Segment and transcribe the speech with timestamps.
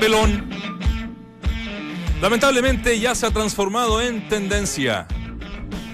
[0.00, 0.48] papelón.
[2.22, 5.06] Lamentablemente ya se ha transformado en tendencia.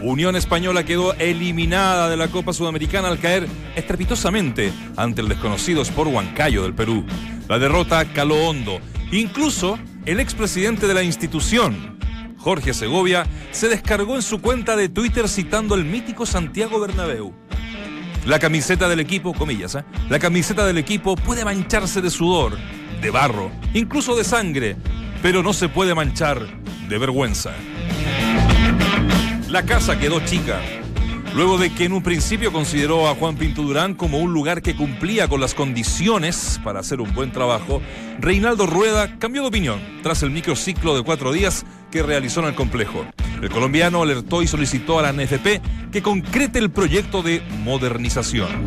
[0.01, 6.13] Unión Española quedó eliminada de la Copa Sudamericana al caer estrepitosamente ante el desconocido Sport
[6.13, 7.05] Huancayo del Perú.
[7.49, 8.79] La derrota caló hondo.
[9.11, 11.99] Incluso el expresidente de la institución,
[12.39, 17.35] Jorge Segovia, se descargó en su cuenta de Twitter citando el mítico Santiago Bernabéu.
[18.27, 19.85] La camiseta del equipo, comillas, ¿eh?
[20.11, 22.59] la camiseta del equipo puede mancharse de sudor,
[23.01, 24.77] de barro, incluso de sangre,
[25.23, 26.45] pero no se puede manchar
[26.89, 27.53] de vergüenza.
[29.49, 30.61] La casa quedó chica,
[31.37, 34.75] luego de que en un principio consideró a Juan Pinto Durán como un lugar que
[34.75, 37.83] cumplía con las condiciones para hacer un buen trabajo,
[38.19, 42.55] Reinaldo Rueda cambió de opinión tras el microciclo de cuatro días que realizó en el
[42.55, 43.05] complejo.
[43.43, 48.65] El colombiano alertó y solicitó a la NFP que concrete el proyecto de modernización.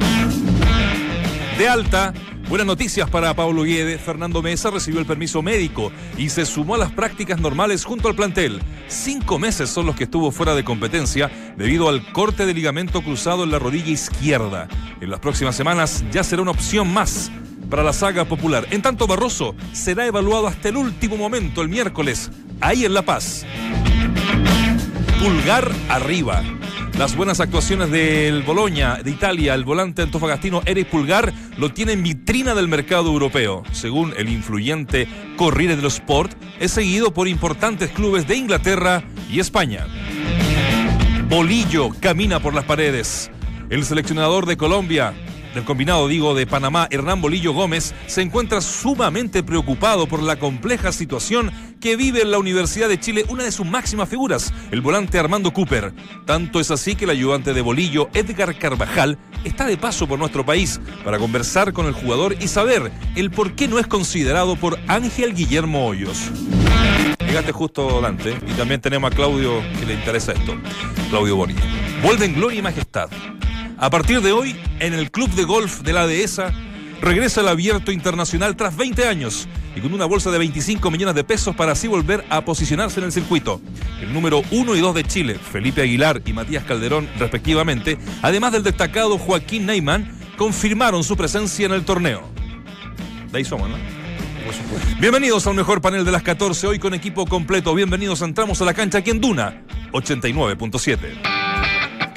[1.58, 2.14] De alta,
[2.50, 4.00] buenas noticias para Pablo Guede.
[4.00, 8.16] Fernando Mesa recibió el permiso médico y se sumó a las prácticas normales junto al
[8.16, 8.60] plantel.
[8.88, 13.44] Cinco meses son los que estuvo fuera de competencia debido al corte de ligamento cruzado
[13.44, 14.68] en la rodilla izquierda.
[15.00, 17.32] En las próximas semanas ya será una opción más
[17.70, 18.66] para la saga popular.
[18.72, 23.46] En tanto, Barroso será evaluado hasta el último momento, el miércoles, ahí en La Paz.
[25.20, 26.42] Pulgar arriba.
[26.98, 32.04] Las buenas actuaciones del Boloña de Italia, el volante antofagastino Eric Pulgar lo tiene en
[32.04, 33.64] vitrina del mercado europeo.
[33.74, 36.32] Según el influyente Corriere dello Sport,
[36.62, 39.88] es seguido por importantes clubes de Inglaterra y España.
[41.28, 43.30] Bolillo camina por las paredes.
[43.70, 45.14] El seleccionador de Colombia,
[45.54, 50.92] del combinado digo de Panamá, Hernán Bolillo Gómez, se encuentra sumamente preocupado por la compleja
[50.92, 55.18] situación que vive en la Universidad de Chile una de sus máximas figuras, el volante
[55.18, 55.94] Armando Cooper.
[56.26, 60.46] Tanto es así que el ayudante de Bolillo, Edgar Carvajal, está de paso por nuestro
[60.46, 64.78] país para conversar con el jugador y saber el por qué no es considerado por
[64.88, 66.32] Ángel Guillermo Hoyos.
[67.26, 70.56] Llegaste justo, Dante, y también tenemos a Claudio que le interesa esto,
[71.10, 71.56] Claudio Boni.
[72.02, 73.10] Vuelve en gloria y majestad.
[73.82, 76.52] A partir de hoy, en el Club de Golf de la Dehesa,
[77.00, 81.24] regresa el abierto internacional tras 20 años y con una bolsa de 25 millones de
[81.24, 83.62] pesos para así volver a posicionarse en el circuito.
[84.02, 88.64] El número 1 y 2 de Chile, Felipe Aguilar y Matías Calderón, respectivamente, además del
[88.64, 92.30] destacado Joaquín Neyman, confirmaron su presencia en el torneo.
[93.32, 93.78] De ahí somos, ¿no?
[95.00, 97.74] Bienvenidos al mejor panel de las 14, hoy con equipo completo.
[97.74, 99.64] Bienvenidos, entramos a la cancha aquí en Duna
[99.94, 101.79] 89.7.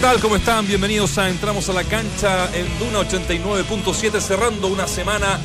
[0.00, 0.20] tal?
[0.20, 0.66] ¿Cómo están?
[0.66, 5.38] Bienvenidos a Entramos a la cancha en Duna 89.7, cerrando una semana,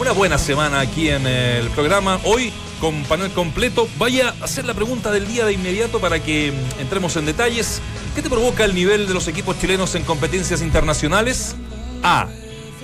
[0.00, 2.18] una buena semana aquí en el programa.
[2.24, 3.88] Hoy con panel completo.
[3.96, 7.80] Vaya a hacer la pregunta del día de inmediato para que entremos en detalles.
[8.16, 11.54] ¿Qué te provoca el nivel de los equipos chilenos en competencias internacionales?
[12.02, 12.26] A.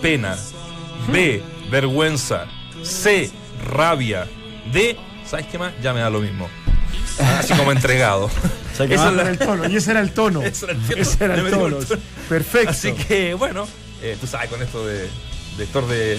[0.01, 0.39] Pena.
[1.11, 1.43] B.
[1.71, 2.47] Vergüenza.
[2.83, 3.33] C.
[3.67, 4.29] Rabia.
[4.73, 4.97] D.
[5.27, 5.73] ¿Sabes qué más?
[5.83, 6.49] Ya me da lo mismo.
[7.19, 8.31] Así como entregado.
[8.89, 10.43] Se Esa es la- el tono, y ese era el tono.
[10.45, 10.97] Ese era el tono.
[11.03, 11.77] Ese era el tono.
[12.29, 12.71] Perfecto.
[12.71, 13.67] Así que, bueno,
[14.03, 15.09] eh, tú sabes, con esto de,
[15.57, 16.19] de actor de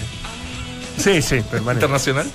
[0.98, 1.86] Sí, sí, permanente.
[1.86, 2.30] internacional,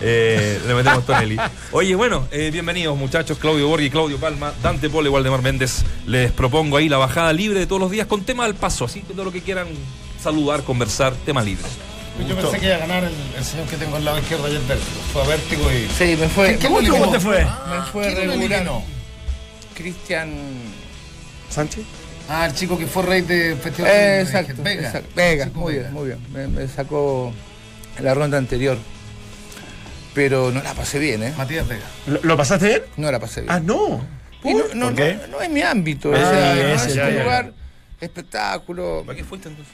[0.00, 1.36] eh, le metemos Tonelli.
[1.72, 5.82] Oye, bueno, eh, bienvenidos muchachos, Claudio Borghi, Claudio Palma, Dante Pole, Waldemar Méndez.
[6.06, 9.00] Les propongo ahí la bajada libre de todos los días con tema al paso, así
[9.00, 9.66] que todo lo que quieran
[10.22, 11.64] saludar, conversar, tema libre.
[12.28, 14.60] Yo pensé que iba a ganar el, el señor que tengo al lado izquierdo ayer
[14.68, 15.00] vértigo.
[15.14, 15.88] Fue a vértigo y.
[15.96, 16.58] Sí, me fue.
[16.58, 17.40] ¿Qué ¿Cómo, te fue?
[17.40, 18.82] Ah, me fue ¿quién lo regular.
[19.74, 20.30] Cristian.
[21.50, 21.84] ¿Sánchez?
[22.28, 24.62] Ah, el chico que fue rey de Festival Eh, de exacto.
[24.62, 24.86] Vega.
[24.86, 25.08] exacto.
[25.14, 25.82] Vega, muy Vega.
[25.90, 26.18] bien, muy bien.
[26.32, 27.32] Me, me sacó
[28.00, 28.78] la ronda anterior.
[30.14, 31.32] Pero no la pasé bien, ¿eh?
[31.36, 31.84] Matías Vega.
[32.06, 32.82] ¿Lo, lo pasaste bien?
[32.96, 33.52] No la pasé bien.
[33.52, 34.04] Ah, no.
[34.44, 35.14] Y no, no, ¿Por qué?
[35.14, 36.12] no- no es mi ámbito.
[36.14, 37.52] Ah, o sea, no ese, es ya, un ya, lugar,
[38.00, 39.02] espectáculo.
[39.06, 39.72] ¿Para qué fuiste entonces?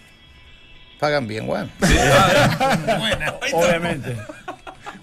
[1.00, 1.70] Pagan bien, weón.
[1.80, 3.34] Buena.
[3.52, 4.16] Obviamente.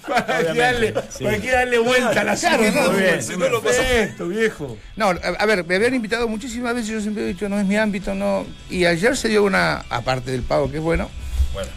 [0.08, 1.24] Para que darle, Sí.
[1.24, 2.72] para que darle vuelta a la serie.
[2.72, 4.78] no, Perfecto, viejo.
[4.96, 7.76] No, a, ver, me habían invitado muchísimas veces, yo siempre he dicho, no es mi
[7.78, 8.46] ámbito, no.
[8.70, 11.10] Y ayer se dio una, aparte del pago, que es bueno,
[11.54, 11.70] Bueno.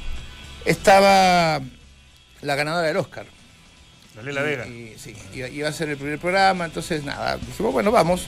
[0.65, 1.61] estaba
[2.43, 3.27] la ganadora del Oscar.
[4.23, 4.67] La Vega.
[4.67, 8.27] Y, sí, iba, iba a ser el primer programa, entonces nada, dijimos, bueno, vamos.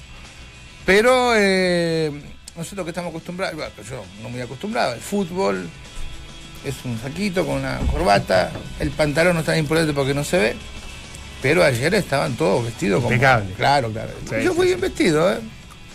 [0.87, 2.13] Pero eh,
[2.57, 5.69] nosotros que estamos acostumbrados, bueno, yo no muy acostumbrado, el fútbol
[6.65, 10.39] es un saquito con una corbata, el pantalón no es tan importante porque no se
[10.39, 10.57] ve,
[11.43, 13.13] pero ayer estaban todos vestidos como...
[13.13, 13.53] Impecable.
[13.55, 14.13] Claro, claro.
[14.29, 14.69] Sí, yo fui sí.
[14.69, 15.39] bien vestido, ¿eh?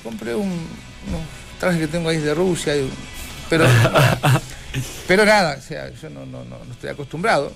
[0.04, 1.22] Compré un, unos
[1.60, 2.90] trajes que tengo ahí de Rusia, y
[3.50, 3.66] pero,
[5.08, 7.54] pero nada, o sea, yo no, no, no, no estoy acostumbrado.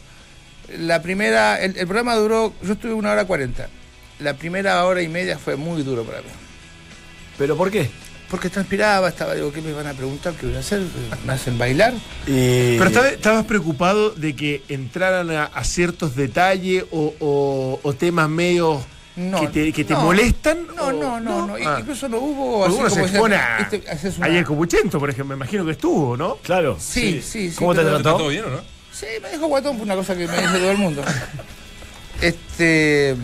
[0.77, 3.69] La primera, el, el programa duró, yo estuve una hora cuarenta.
[4.19, 6.27] La primera hora y media fue muy duro para mí.
[7.37, 7.89] ¿Pero por qué?
[8.29, 10.33] Porque transpiraba, estaba, digo, ¿qué me van a preguntar?
[10.35, 10.81] ¿Qué voy a hacer?
[11.25, 11.93] ¿Me hacen bailar?
[12.27, 12.77] Y...
[12.77, 18.29] Pero estaba- estabas preocupado de que entraran a, a ciertos detalles o, o- o temas
[18.29, 18.83] medios
[19.15, 20.01] No, que te, que te no.
[20.03, 20.59] molestan.
[20.75, 21.55] No, o- no, no, no.
[21.55, 21.77] Ah.
[21.79, 23.81] Incluso no hubo así uno se como expone a, este,
[24.17, 24.45] una- ayer
[24.99, 26.35] por ejemplo, me imagino que estuvo, ¿no?
[26.37, 26.77] Claro.
[26.79, 27.55] Sí, sí, sí.
[27.57, 28.17] ¿Cómo te ¿Está trató?
[28.17, 28.61] todo bien o no?
[28.91, 31.01] Sí, me dejó guatón por una cosa que me dice todo el mundo.
[32.21, 33.15] Este.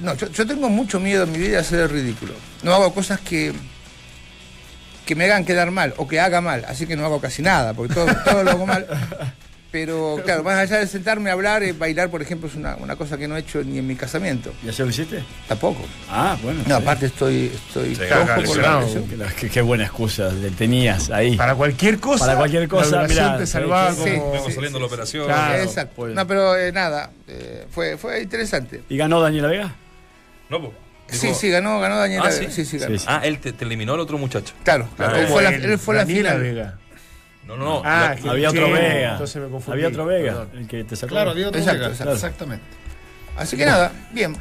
[0.00, 2.32] No, yo, yo tengo mucho miedo en mi vida de hacer el ridículo.
[2.62, 3.52] No hago cosas que.
[5.06, 7.74] Que me hagan quedar mal o que haga mal, así que no hago casi nada,
[7.74, 8.86] porque todo, todo lo hago mal.
[9.70, 12.94] Pero claro, más allá de sentarme a hablar, eh, bailar, por ejemplo, es una, una
[12.94, 14.52] cosa que no he hecho ni en mi casamiento.
[14.62, 15.24] ¿Ya se lo hiciste?
[15.48, 15.82] Tampoco.
[16.08, 16.60] Ah, bueno.
[16.68, 16.82] No, sí.
[16.82, 18.84] aparte estoy, estoy claro, por la.
[19.36, 21.36] Qué, qué- buena excusa le tenías ahí.
[21.36, 22.24] Para cualquier cosa.
[22.24, 24.04] Para cualquier cosa, la te salvaba sí, como.
[24.06, 25.26] sí, Vengo sí, saliendo sí, la operación.
[25.26, 25.62] Claro.
[25.64, 25.92] Exacto.
[25.96, 26.14] pues.
[26.14, 28.82] No, pero eh, nada, eh, fue, fue interesante.
[28.88, 29.74] ¿Y ganó Daniela Vega?
[30.50, 30.72] No, po.
[31.08, 32.24] Sí, sí, ganó, ganó Daniela.
[32.26, 32.46] Ah, ¿sí?
[32.50, 32.92] sí, sí, ganó.
[32.94, 33.06] Sí, sí.
[33.08, 34.54] Ah, él te, te eliminó al otro muchacho.
[34.64, 35.16] Claro, claro.
[35.16, 36.42] él, fue la, el él fue la Daniela final.
[36.42, 36.78] Vega.
[37.46, 37.82] No, no, no.
[37.84, 39.12] Ah, la- Había otro Vega.
[39.12, 39.72] entonces me confundí.
[39.76, 40.50] Había otro Vega, Perdón.
[40.58, 41.10] el que te sacó.
[41.10, 41.92] Claro, había otro Exacto, Vega.
[41.92, 42.12] exacto.
[42.14, 42.64] Exactamente.
[43.36, 44.36] Así que nada, bien.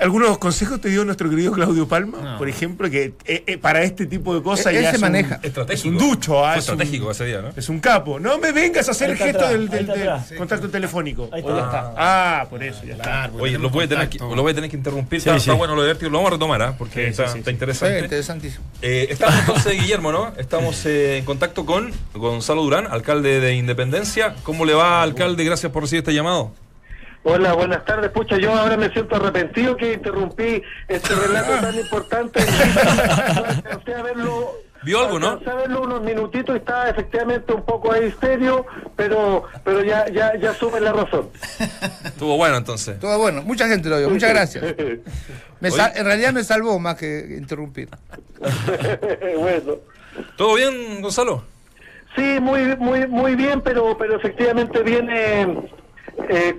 [0.00, 2.18] ¿Algunos consejos te dio nuestro querido Claudio Palma?
[2.20, 2.38] No.
[2.38, 5.02] Por ejemplo, que eh, eh, para este tipo de cosas Él- él ya se es
[5.02, 5.38] un- maneja.
[5.42, 5.72] Estratégico.
[5.72, 7.50] Es un ducho, ah, Fue es un- estratégico ese día, ¿no?
[7.54, 8.18] Es un capo.
[8.18, 11.28] No me vengas a hacer el gesto atrás, del, del- del contacto telefónico.
[11.32, 11.94] Ahí está, ya está.
[11.96, 13.04] Ah, por eso, ya está.
[13.04, 14.36] Claro, porque Oye, lo voy, a tener que, contacto.
[14.36, 15.20] lo voy a tener que interrumpir.
[15.20, 15.44] Sí, está, sí.
[15.50, 16.74] está bueno lo de Lo vamos a retomar, ¿ah?
[16.76, 17.98] porque Sí, sí, está, sí, está interesante.
[18.00, 18.64] interesantísimo.
[18.82, 20.32] Eh, estamos entonces, Guillermo, ¿no?
[20.36, 24.34] Estamos eh, en contacto con Gonzalo Durán, alcalde de Independencia.
[24.42, 25.44] ¿Cómo le va, alcalde?
[25.44, 26.52] Gracias por recibir este llamado.
[27.22, 28.10] Hola, buenas tardes.
[28.10, 32.40] Pucha, yo ahora me siento arrepentido que interrumpí este relato tan importante.
[33.86, 34.52] No a verlo.
[34.82, 35.38] ¿Vio algo, no?
[35.40, 38.64] verlo unos minutitos y estaba efectivamente un poco ahí estéreo,
[38.96, 41.28] pero, pero ya, ya, ya supe la razón.
[42.04, 42.98] Estuvo bueno entonces.
[42.98, 43.42] Todo bueno.
[43.42, 44.08] Mucha gente lo vio.
[44.08, 44.64] Muchas gracias.
[45.60, 47.90] Me en realidad me salvó más que interrumpir.
[49.38, 49.74] bueno.
[50.36, 51.44] ¿Todo bien, Gonzalo?
[52.16, 55.68] Sí, muy, muy, muy bien, pero, pero efectivamente viene
[56.28, 56.58] eh,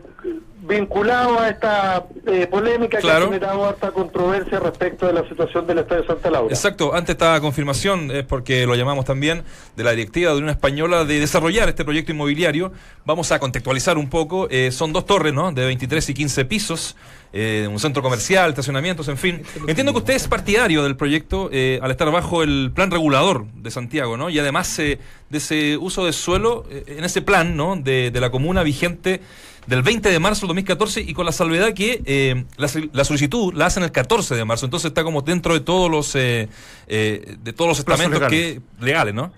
[0.64, 3.30] vinculado a esta eh, polémica Claro.
[3.30, 6.54] que ha generado harta controversia respecto de la situación del Estadio Santa Laura.
[6.54, 9.44] Exacto, ante esta confirmación, es porque lo llamamos también
[9.76, 12.72] de la directiva de una española de desarrollar este proyecto inmobiliario.
[13.06, 14.48] Vamos a contextualizar un poco.
[14.52, 15.52] eh, son dos torres, ¿no?
[15.52, 16.96] De 23 y 15 pisos,
[17.34, 19.42] eh, un centro comercial, estacionamientos, en fin.
[19.68, 23.72] Entiendo que usted es partidario del proyecto eh, al estar bajo el plan regulador de
[23.72, 24.30] Santiago, ¿no?
[24.30, 25.00] Y además eh,
[25.30, 27.76] de ese uso de suelo, eh, en ese plan, ¿no?
[27.78, 29.22] De, de la comuna vigente
[29.68, 33.54] del 20 de marzo del 2014 y con la salvedad que eh, la, la solicitud
[33.54, 36.50] la hacen el 14 de marzo, entonces está como dentro de todos los eh,
[36.88, 38.62] eh, de todos los Plazos estamentos legales.
[38.80, 39.32] que legales, ¿no?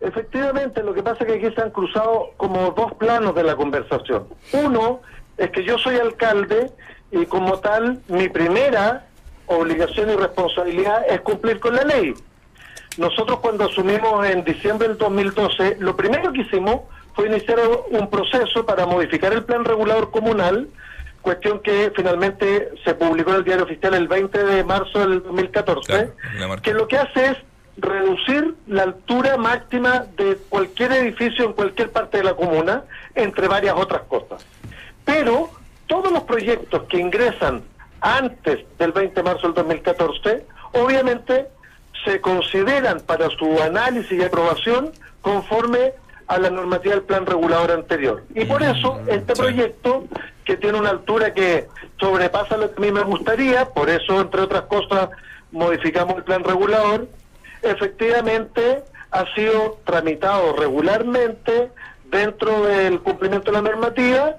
[0.00, 3.56] Efectivamente, lo que pasa es que aquí se han cruzado como dos planos de la
[3.56, 4.26] conversación.
[4.52, 5.00] Uno
[5.38, 6.70] es que yo soy alcalde
[7.10, 9.06] y como tal mi primera
[9.46, 12.14] obligación y responsabilidad es cumplir con la ley.
[12.98, 16.82] Nosotros cuando asumimos en diciembre del 2012, lo primero que hicimos
[17.14, 17.58] fue iniciar
[17.90, 20.68] un proceso para modificar el plan regulador comunal,
[21.22, 26.12] cuestión que finalmente se publicó en el diario oficial el 20 de marzo del 2014,
[26.36, 27.36] Claro, que lo que hace es
[27.76, 33.74] reducir la altura máxima de cualquier edificio en cualquier parte de la comuna, entre varias
[33.76, 34.44] otras cosas.
[35.04, 35.50] Pero
[35.86, 37.62] todos los proyectos que ingresan
[38.00, 41.46] antes del 20 de marzo del 2014, obviamente
[42.04, 44.92] se consideran para su análisis y aprobación
[45.22, 45.94] conforme
[46.26, 48.24] a la normativa del plan regulador anterior.
[48.34, 50.04] Y por eso este proyecto,
[50.44, 54.42] que tiene una altura que sobrepasa lo que a mí me gustaría, por eso, entre
[54.42, 55.10] otras cosas,
[55.52, 57.08] modificamos el plan regulador,
[57.62, 61.70] efectivamente ha sido tramitado regularmente
[62.10, 64.36] dentro del cumplimiento de la normativa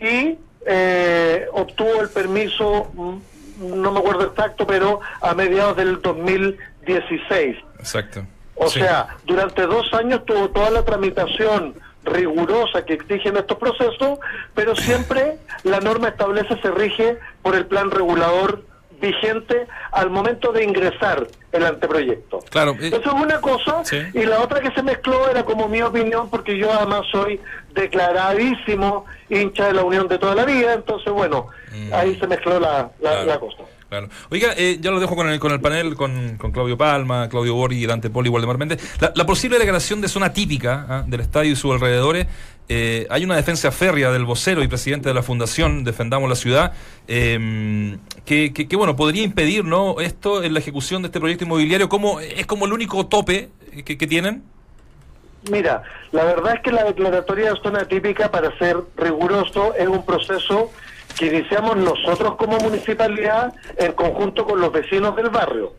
[0.00, 7.56] y eh, obtuvo el permiso, mm, no me acuerdo exacto, pero a mediados del 2016.
[7.78, 8.24] Exacto.
[8.58, 8.80] O Sí.
[8.80, 11.74] sea, durante dos años tuvo toda la tramitación
[12.04, 14.18] rigurosa que exigen estos procesos,
[14.54, 18.62] pero siempre la norma establece se rige por el plan regulador
[19.00, 22.40] vigente al momento de ingresar el anteproyecto.
[22.50, 23.98] Claro, Eso es una cosa, Sí.
[24.12, 27.40] y la otra que se mezcló era como mi opinión, porque yo además soy
[27.74, 31.46] declaradísimo hincha de la Unión de toda la vida, entonces bueno,
[31.92, 33.24] ahí se mezcló la, la, Claro.
[33.26, 33.62] la cosa.
[33.88, 34.08] Claro.
[34.30, 37.54] Oiga, eh, ya lo dejo con el, con el panel, con, con Claudio Palma, Claudio
[37.54, 38.82] Borghi, Dante Poli y Waldemar Méndez.
[39.14, 42.26] La, posible declaración de zona típica ah, del estadio y sus alrededores.
[42.68, 46.74] eh, hay una defensa férrea del vocero y presidente de la Fundación Defendamos la Ciudad,
[47.06, 50.00] eh, que, que- que, bueno, podría impedir ¿no?
[50.00, 51.88] esto en la ejecución de este proyecto inmobiliario.
[51.88, 53.48] como ¿Es como el único tope
[53.86, 54.42] que, que tienen?
[55.50, 60.04] Mira, la verdad es que la declaratoria de zona típica, para ser riguroso, es un
[60.04, 60.70] proceso
[61.18, 65.72] que iniciamos nosotros como municipalidad en conjunto con los vecinos del barrio.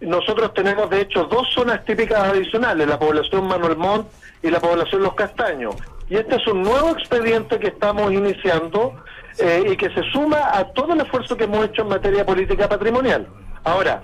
[0.00, 4.08] Nosotros tenemos, de hecho, dos zonas típicas adicionales, la población Manuel Montt
[4.42, 5.74] y la población Los Castaños.
[6.08, 8.94] Y este es un nuevo expediente que estamos iniciando
[9.38, 12.68] eh, y que se suma a todo el esfuerzo que hemos hecho en materia política
[12.68, 13.26] patrimonial.
[13.64, 14.02] Ahora,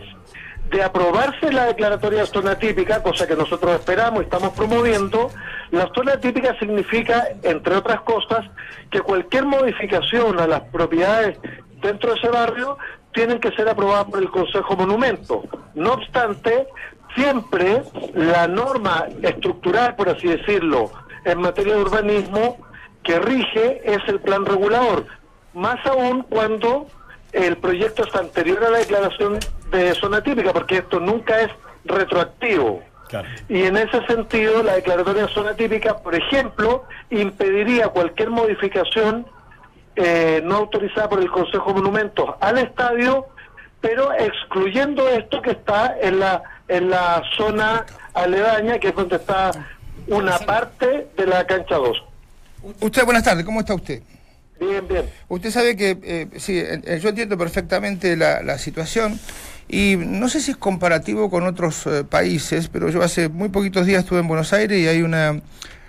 [0.71, 5.31] de aprobarse la declaratoria de zona típica, cosa que nosotros esperamos y estamos promoviendo,
[5.71, 8.45] la zona típica significa, entre otras cosas,
[8.91, 11.39] que cualquier modificación a las propiedades
[11.81, 12.79] dentro de ese barrio
[13.13, 15.45] tienen que ser aprobadas por el Consejo Monumento.
[15.75, 16.67] No obstante,
[17.15, 17.83] siempre
[18.15, 20.91] la norma estructural, por así decirlo,
[21.25, 22.59] en materia de urbanismo
[23.03, 25.07] que rige es el plan regulador,
[25.55, 26.87] más aún cuando
[27.37, 29.39] el proyecto es anterior a la declaración
[29.71, 31.51] de zona típica, porque esto nunca es
[31.85, 32.83] retroactivo.
[33.09, 33.29] Claro.
[33.49, 39.27] Y en ese sentido, la declaratoria de zona típica, por ejemplo, impediría cualquier modificación
[39.95, 43.27] eh, no autorizada por el Consejo de Monumentos al estadio,
[43.81, 49.53] pero excluyendo esto que está en la en la zona aledaña, que es donde está
[50.09, 52.05] una parte de la cancha 2.
[52.81, 54.03] Usted, buenas tardes, ¿cómo está usted?
[54.59, 55.05] Bien, bien.
[55.29, 59.19] Usted sabe que, eh, sí, eh, eh, yo entiendo perfectamente la, la situación
[59.69, 63.85] y no sé si es comparativo con otros eh, países, pero yo hace muy poquitos
[63.85, 65.41] días estuve en Buenos Aires y hay una,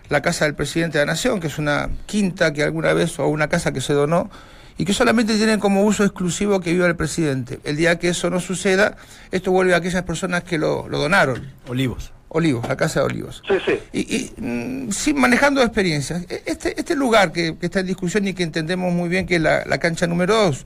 [0.09, 3.27] la casa del presidente de la Nación, que es una quinta que alguna vez, o
[3.27, 4.31] una casa que se donó,
[4.79, 7.59] y que solamente tienen como uso exclusivo que viva el presidente.
[7.63, 8.97] El día que eso no suceda,
[9.31, 11.51] esto vuelve a aquellas personas que lo, lo donaron.
[11.67, 12.11] Olivos.
[12.29, 13.41] Olivos, la casa de Olivos.
[13.47, 13.79] Sí, sí.
[13.93, 16.23] Y, y, mm, sí, manejando experiencias.
[16.29, 19.35] E- Este, este lugar que, que está en discusión y que entendemos muy bien que
[19.37, 20.65] es la, la cancha número 2,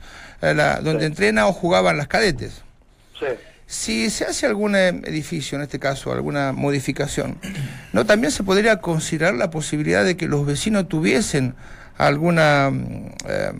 [0.83, 2.61] donde entrena o jugaban las cadetes.
[3.19, 3.25] sí.
[3.67, 7.37] Si se hace algún eh, edificio, en este caso alguna modificación,
[7.93, 11.55] ¿no también se podría considerar la posibilidad de que los vecinos tuviesen
[11.97, 13.51] alguna mm, eh,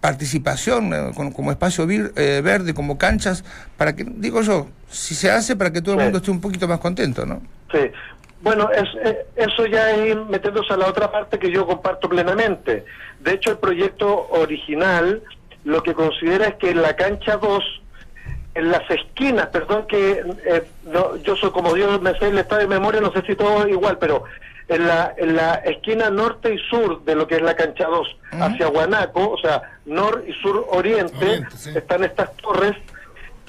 [0.00, 3.44] participación eh, con- como espacio vir- eh, verde, como canchas,
[3.76, 6.04] para que, digo yo, si se hace para que todo el Sí.
[6.04, 7.42] mundo esté un poquito más contento, ¿no?
[7.72, 7.90] Sí.
[8.42, 12.84] Bueno, es, eh, eso ya es metiéndose a la otra parte que yo comparto plenamente.
[13.20, 15.22] De hecho, el proyecto original
[15.64, 17.62] lo que considera es que en la cancha 2,
[18.54, 22.62] en las esquinas, perdón que eh, no, yo soy como Dios me sé el estado
[22.62, 24.24] de memoria, no sé si todo es igual, pero
[24.70, 28.16] en la, en la esquina norte y sur de lo que es la cancha 2,
[28.40, 31.70] hacia Guanaco, o sea, nor y sur oriente, Oriente, sí.
[31.76, 32.76] están estas torres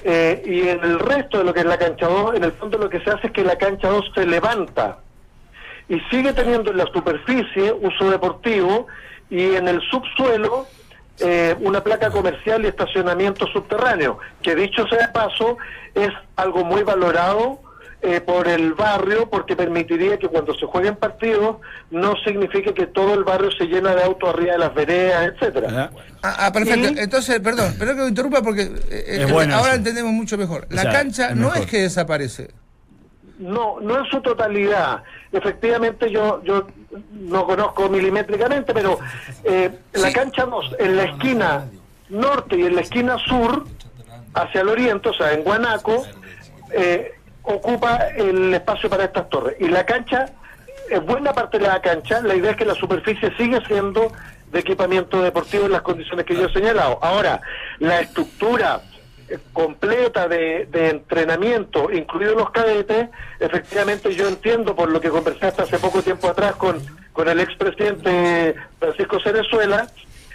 [0.02, 2.76] eh, y en el resto de lo que es la cancha 2, en el fondo
[2.76, 4.98] lo que se hace es que la cancha 2 se levanta
[5.88, 8.88] y sigue teniendo en la superficie uso deportivo
[9.30, 10.66] y en el subsuelo
[11.20, 15.56] eh, una placa comercial y estacionamiento subterráneo, que dicho sea de paso,
[15.94, 17.60] es algo muy valorado
[18.02, 21.58] eh, por el barrio porque permitiría que cuando se jueguen partidos
[21.90, 25.66] no signifique que todo el barrio se llena de autos arriba de las veredas, etcétera.
[25.68, 25.90] ¿Verdad?
[26.22, 26.88] Ah, ah, perfecto.
[26.92, 29.76] Y- Entonces, perdón, pero que lo interrumpa porque eh, Es eh, bueno ahora eso.
[29.78, 30.66] entendemos mucho mejor.
[30.70, 31.58] La O sea, cancha es no mejor.
[31.58, 32.50] es que desaparece.
[33.38, 35.02] No, no en su totalidad.
[35.32, 36.66] Efectivamente, yo yo
[37.12, 38.98] no conozco milimétricamente, pero
[39.44, 41.64] eh, la cancha 2, en la esquina
[42.08, 43.64] norte y en la esquina sur,
[44.34, 46.04] hacia el oriente, o sea, en Guanaco,
[46.72, 47.12] eh,
[47.42, 49.56] ocupa el espacio para estas torres.
[49.60, 50.26] Y la cancha,
[50.90, 54.12] es buena parte de la cancha, la idea es que la superficie sigue siendo
[54.50, 56.98] de equipamiento deportivo en las condiciones que yo he señalado.
[57.02, 57.40] Ahora,
[57.78, 58.82] la estructura
[59.28, 63.08] eh, completa de, entrenamiento, incluidos los cadetes,
[63.40, 66.78] efectivamente yo entiendo por lo que conversé hasta hace poco tiempo atrás con,
[67.12, 69.88] con el expresidente Francisco Cerezuela,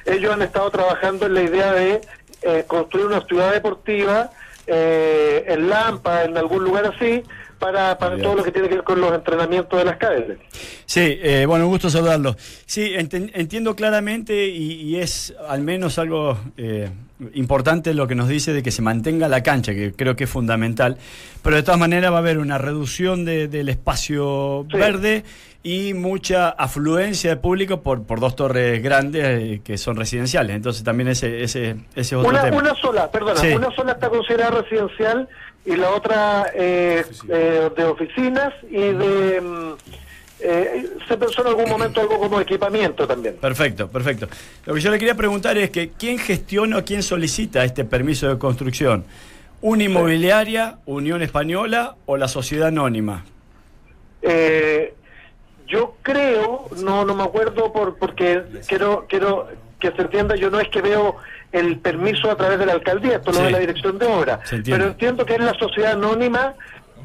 [0.05, 2.01] ellos han estado trabajando en la idea de
[2.41, 4.31] eh, construir una ciudad deportiva
[4.67, 7.23] eh, en Lampa, en algún lugar así,
[7.57, 10.37] para, para todo lo que tiene que ver con los entrenamientos de las cadetes.
[10.85, 12.35] Sí, eh, bueno, un gusto saludarlo.
[12.65, 16.89] Sí, entiendo claramente y, y es al menos algo eh,
[17.33, 20.29] importante lo que nos dice de que se mantenga la cancha, que creo que es
[20.29, 20.97] fundamental.
[21.41, 24.77] Pero de todas maneras va a haber una reducción de- del espacio Sí.
[24.77, 25.23] verde
[25.67, 30.55] y mucha afluencia de público por, por dos torres grandes eh, que son residenciales.
[30.55, 32.57] Entonces también ese, ese, ese es otro Una, tema.
[32.57, 33.47] una sola, perdona, Sí.
[33.47, 35.27] una sola está considerada residencial
[35.65, 39.41] y la otra eh, eh, de oficinas y de...
[39.41, 39.73] mm,
[40.39, 43.35] eh, se pensó en algún momento algo como equipamiento también.
[43.35, 44.29] Perfecto, perfecto.
[44.65, 48.29] Lo que yo le quería preguntar es que quién gestiona o quién solicita este permiso
[48.29, 49.03] de construcción.
[49.59, 53.25] ¿Una inmobiliaria, Unión Española o la sociedad anónima?
[54.21, 54.93] Eh,
[55.67, 59.47] yo creo, no no me acuerdo por porque quiero quiero
[59.79, 61.17] que se entienda, yo no es que veo
[61.51, 63.43] el permiso a través de la alcaldía, esto lo Sí.
[63.45, 66.53] ve la dirección de obra, pero entiendo que es la sociedad anónima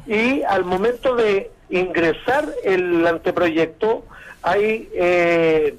[0.07, 4.03] y al momento de ingresar el anteproyecto
[4.41, 5.75] hay eh,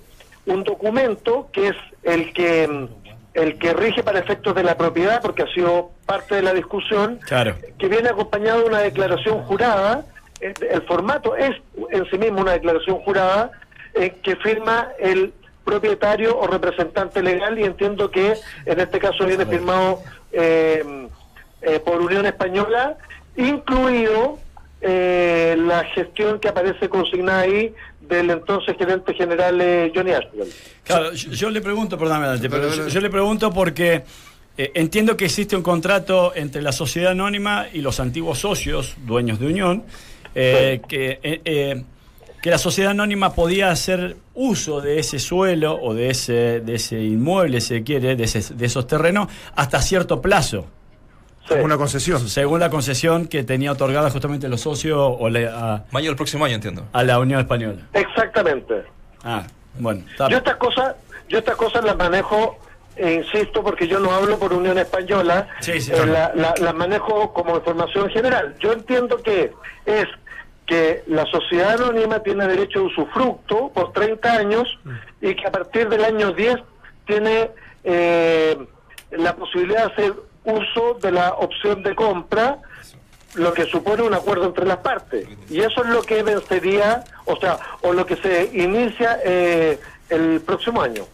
[0.47, 2.89] un documento que es el que
[3.35, 7.19] el que rige para efectos de la propiedad porque ha sido parte de la discusión
[7.27, 7.57] Claro.
[7.79, 10.05] que viene acompañado de una declaración jurada.
[10.45, 11.53] El, el formato es
[11.91, 13.51] en sí mismo una declaración jurada
[13.95, 15.33] eh, que firma el
[15.65, 18.35] propietario o representante legal y entiendo que
[18.67, 21.09] en este caso viene firmado eh,
[21.63, 22.99] eh, por Unión Española,
[23.37, 24.39] incluido
[24.83, 30.53] eh, la gestión que aparece consignada ahí del entonces gerente general eh, Johnny Ashwell.
[30.85, 34.05] Claro, yo, yo le pregunto, perdóname, Dante, pero yo, yo le pregunto porque
[34.59, 39.41] eh, entiendo que existe un contrato entre la sociedad anónima y los antiguos socios, dueños
[39.41, 39.85] de Unión,
[40.35, 41.85] eh, que, eh, eh,
[42.43, 47.01] que la sociedad anónima podía hacer uso de ese suelo o de ese, de ese
[47.01, 50.67] inmueble, si se quiere, de, ese- de esos terrenos, hasta cierto plazo,
[51.47, 51.53] Sí.
[51.63, 52.27] Una concesión.
[52.27, 56.47] según la concesión que tenía otorgada justamente los socios o le- a, Mayo del próximo
[56.47, 56.87] año, entiendo.
[56.91, 57.83] a la Unión Española.
[57.93, 58.83] Exactamente.
[59.23, 59.43] Ah,
[59.79, 60.97] bueno, está Yo estas cosas,
[61.29, 62.57] yo estas cosas las manejo,
[62.97, 66.13] e insisto, porque yo no hablo por Unión Española, Sí, sí, eh, claro.
[66.13, 68.55] la- la- las manejo como información general.
[68.61, 69.53] Yo entiendo que
[69.85, 70.07] es
[70.67, 74.67] que la sociedad anónima tiene derecho de usufructo por 30 años
[75.21, 76.57] y que a partir del año 10
[77.07, 77.51] tiene
[77.85, 78.57] eh,
[79.13, 82.59] la posibilidad de hacer uso de la opción de compra
[83.35, 85.27] lo que supone un acuerdo entre las partes.
[85.51, 90.41] Y eso es lo que vencería, o sea, o lo que se inicia eh, el
[90.41, 91.05] próximo año.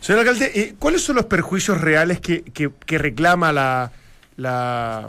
[0.00, 3.90] Señor alcalde, eh, ¿cuáles son los perjuicios reales que, que- que reclama la,
[4.36, 5.08] la,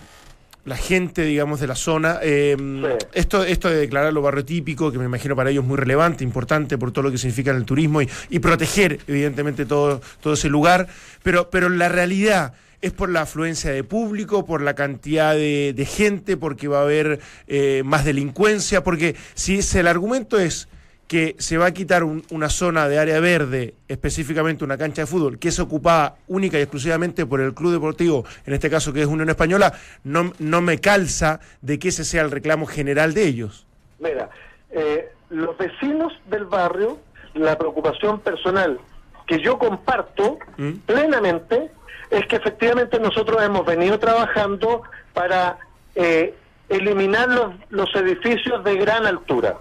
[0.68, 2.20] la gente, digamos, de la zona?
[2.22, 3.08] Eh, Sí.
[3.14, 6.78] esto, esto de declararlo barrio típico, que me imagino para ellos es muy relevante, importante
[6.78, 10.50] por todo lo que significa en el turismo y, y proteger, evidentemente, todo, todo ese
[10.50, 10.88] lugar.
[11.24, 15.86] Pero, pero la realidad es por la afluencia de público, por la cantidad de, de
[15.86, 20.68] gente, porque va a haber eh, más delincuencia, porque si es, el argumento es
[21.08, 25.06] que se va a quitar un- una zona de área verde, específicamente una cancha de
[25.08, 29.02] fútbol, que es ocupada única y exclusivamente por el club deportivo, en este caso que
[29.02, 29.72] es Unión Española,
[30.04, 33.65] no, no me calza de que ese sea el reclamo general de ellos.
[34.00, 34.30] Mira,
[34.72, 36.98] eh, los vecinos del barrio,
[37.36, 38.80] la preocupación personal
[39.28, 40.72] que yo comparto ¿Mm?
[40.86, 41.72] plenamente
[42.10, 45.58] es que efectivamente nosotros hemos venido trabajando para
[45.96, 46.34] eh,
[46.70, 49.58] eliminar los, los edificios de gran altura.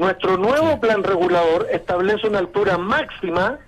[0.00, 3.58] Nuestro nuevo plan regulador establece una altura máxima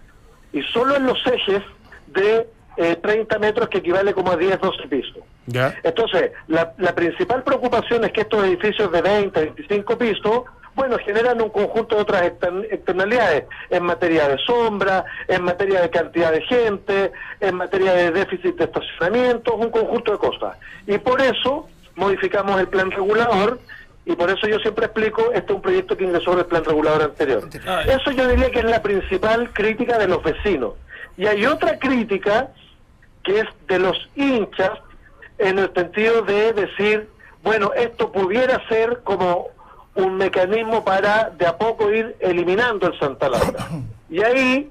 [0.51, 1.63] y solo en los ejes
[2.07, 5.23] de eh, 30 metros que equivale como a 10, 12 pisos.
[5.45, 5.75] ¿Ya?
[5.83, 11.39] Entonces, la, la principal preocupación es que estos edificios de 20, 25 pisos, bueno, generan
[11.43, 16.41] un conjunto de otras extern- externalidades en materia de sombra, en materia de cantidad de
[16.47, 20.57] gente, en materia de déficit de estacionamientos, un conjunto de cosas.
[20.87, 23.59] Y por eso modificamos el plan regulador
[24.05, 26.65] y por eso yo siempre explico, este es un proyecto que ingresó en el plan
[26.65, 27.49] regulador anterior.
[27.87, 30.75] Eso yo diría que es la principal crítica de los vecinos.
[31.17, 32.49] Y hay otra crítica
[33.23, 34.73] que es de los hinchas
[35.39, 37.09] en el sentido de decir,
[37.43, 39.49] bueno, esto pudiera ser como
[39.95, 43.69] un mecanismo para de a poco ir eliminando el Santa Laura.
[44.09, 44.71] Y ahí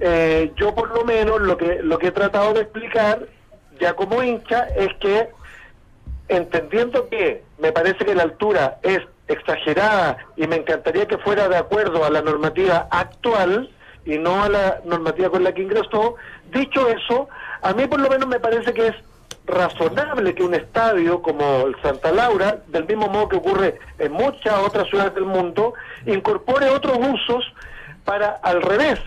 [0.00, 3.26] eh, yo por lo menos lo que lo que he tratado de explicar
[3.80, 5.28] ya como hincha es que
[6.28, 11.56] entendiendo que me parece que la altura es exagerada y me encantaría que fuera de
[11.56, 13.70] acuerdo a la normativa actual
[14.04, 16.14] y no a la normativa con la que ingresó,
[16.50, 17.28] dicho eso,
[17.62, 18.94] a mí por lo menos me parece que es
[19.46, 24.54] razonable que un estadio como el Santa Laura, del mismo modo que ocurre en muchas
[24.64, 25.74] otras ciudades del mundo,
[26.06, 27.44] incorpore otros usos
[28.04, 29.00] para al revés,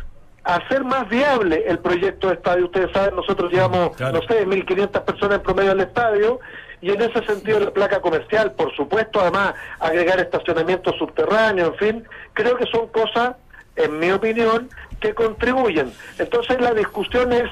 [0.43, 2.65] hacer más viable el proyecto de estadio.
[2.65, 4.19] Ustedes saben, nosotros llevamos, Claro.
[4.19, 6.39] no sé, 1.500 personas en promedio al estadio
[6.81, 12.07] y en ese sentido la placa comercial, por supuesto, además agregar estacionamiento subterráneo, en fin,
[12.33, 13.35] creo que son cosas,
[13.75, 15.93] en mi opinión, que contribuyen.
[16.17, 17.49] Entonces la discusión es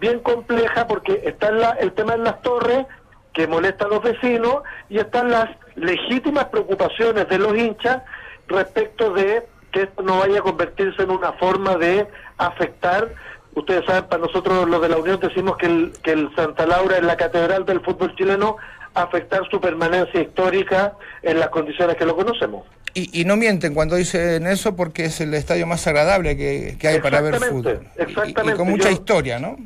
[0.00, 2.86] bien compleja porque está la- el tema en las torres
[3.32, 8.02] que molesta a los vecinos y están las legítimas preocupaciones de los hinchas
[8.46, 12.06] respecto de que esto no vaya a convertirse en una forma de
[12.38, 13.12] afectar.
[13.58, 16.96] Ustedes saben, para nosotros los de la Unión decimos que el, que el Santa Laura
[16.96, 18.56] es la catedral del fútbol chileno,
[18.94, 22.64] afectar su permanencia histórica en las condiciones que lo conocemos.
[22.94, 26.88] Y, y no mienten cuando dicen eso porque es el estadio más agradable que, que
[26.88, 27.86] hay para ver Exactamente, fútbol.
[27.86, 28.56] Y- y- Y, exactamente.
[28.58, 29.56] con mucha Yo- historia, ¿no?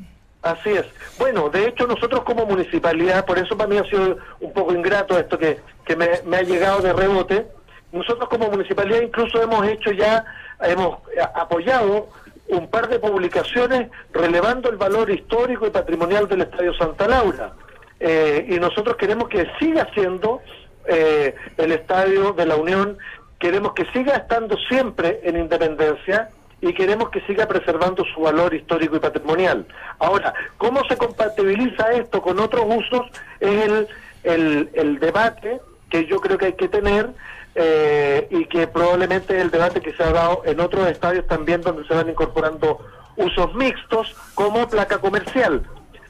[0.42, 0.84] Así es.
[1.18, 5.16] Bueno, de hecho nosotros como municipalidad, por eso para mí ha sido un poco ingrato
[5.18, 7.46] esto que, que me, me ha llegado de rebote,
[7.92, 10.24] nosotros como municipalidad incluso hemos hecho ya,
[10.62, 10.98] hemos
[11.34, 12.08] apoyado
[12.52, 17.52] un par de publicaciones relevando el valor histórico y patrimonial del Estadio Santa Laura.
[17.98, 20.40] Eh, y nosotros queremos que siga siendo
[20.86, 22.98] eh, el Estadio de la Unión,
[23.38, 28.96] queremos que siga estando siempre en independencia y queremos que siga preservando su valor histórico
[28.96, 29.66] y patrimonial.
[29.98, 33.06] Ahora, ¿cómo se compatibiliza esto con otros usos?
[33.40, 33.88] Es el,
[34.24, 35.60] el, el debate
[35.90, 37.08] que yo creo que hay que tener
[37.54, 41.86] eh, y que probablemente el debate que se ha dado en otros estadios también donde
[41.86, 42.80] se van incorporando
[43.16, 45.62] usos mixtos como placa comercial.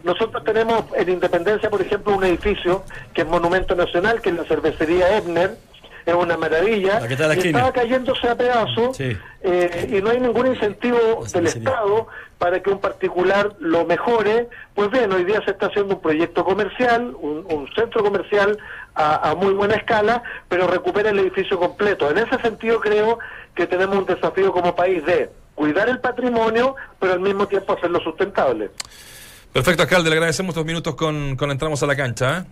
[0.05, 4.45] Nosotros tenemos en Independencia, por ejemplo, un edificio que es Monumento Nacional, que es la
[4.45, 5.57] cervecería Ebner,
[6.05, 9.17] es una maravilla, La que está la y estaba cayéndose a pedazos Sí.
[9.43, 11.47] eh, y no hay ningún incentivo del.
[11.47, 12.07] Estado
[12.39, 14.49] para que un particular lo mejore.
[14.75, 18.59] Pues bien, hoy día se está haciendo un proyecto comercial, un, un centro comercial
[18.95, 22.11] a, a muy buena escala, pero recupera el edificio completo.
[22.11, 23.19] En ese sentido creo
[23.55, 28.01] que tenemos un desafío como país de cuidar el patrimonio, pero al mismo tiempo hacerlo
[28.01, 28.71] sustentable.
[29.53, 32.39] Perfecto, alcalde, le agradecemos estos minutos con, con Entramos a la Cancha.
[32.39, 32.45] ¿eh?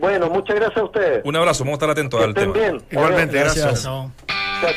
[0.00, 1.20] Bueno, muchas gracias a ustedes.
[1.24, 2.64] Un abrazo, vamos a estar atentos Que al estén tema.
[2.64, 2.82] bien.
[2.90, 3.86] Igualmente, Gracias.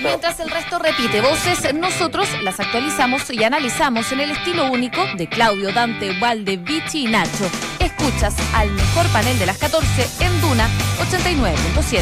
[0.02, 5.28] Mientras el resto repite voces, nosotros las actualizamos y analizamos en el estilo único de
[5.28, 7.50] Claudio, Dante, Valde, Vichy y Nacho.
[7.80, 10.70] Escuchas al mejor panel de las 14 en Duna
[11.10, 12.02] 89.7.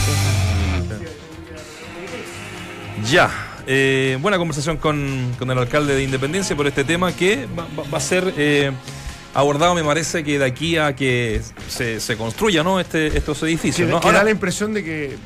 [3.10, 3.30] Ya.
[3.66, 7.90] eh, buena conversación con, con el alcalde de Independencia por este tema que va, va-
[7.92, 8.72] va a ser eh,
[9.34, 12.80] abordado, me parece, que de aquí a que se, se construya ¿no?
[12.80, 13.89] este, estos edificios.
[13.89, 14.00] ¿no?
[14.00, 15.17] que Ahora, da la impresión de que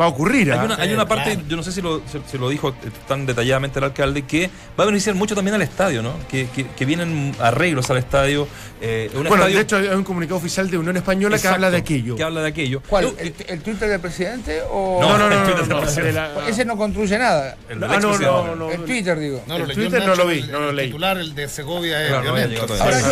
[0.00, 0.52] va a ocurrir.
[0.52, 0.64] hay ¿ah?
[0.64, 2.74] una, hay una parte, yo no sé si lo, se, se lo dijo
[3.08, 6.14] tan detalladamente el alcalde, que va a beneficiar mucho también al estadio, ¿no?
[6.28, 8.46] Que, que- que vienen arreglos al estadio.
[8.80, 11.70] eh, un Bueno, estadio- de hecho hay un comunicado oficial de Unión Española que habla
[11.70, 12.16] de aquello.
[12.16, 12.82] Que habla de aquello.
[12.88, 13.04] ¿Cuál?
[13.04, 14.98] Yo- ¿El, el Twitter del presidente o...?
[15.00, 16.08] No, No, no, no, el no, Twitter no, del no, presidente.
[16.08, 17.56] de la- Ese no construye nada.
[17.68, 18.70] el Ah, no, no, no.
[18.70, 19.42] El Twitter, digo.
[19.46, 20.86] No, lo El Twitter no Nacho, lo vi, el- no lo el leí.
[20.86, 22.30] titular, el de Segovia, es Claro, no.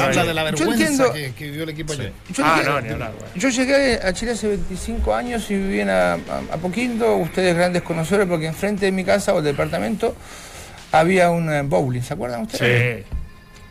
[0.01, 2.13] Ahora de la Yo vergüenza entiendo- que, que vivió el equipo ayer.
[2.35, 3.13] Yo Ah, llegué- no, ni hablar.
[3.13, 3.33] bueno.
[3.37, 6.57] Yo llegué a Chile hace 25 años y viví a, a, a
[7.21, 10.15] Ustedes grandes conocedores, porque enfrente de mi casa o el departamento
[10.93, 13.05] había un eh, bowling, ¿se acuerdan ustedes?
[13.07, 13.17] Sí.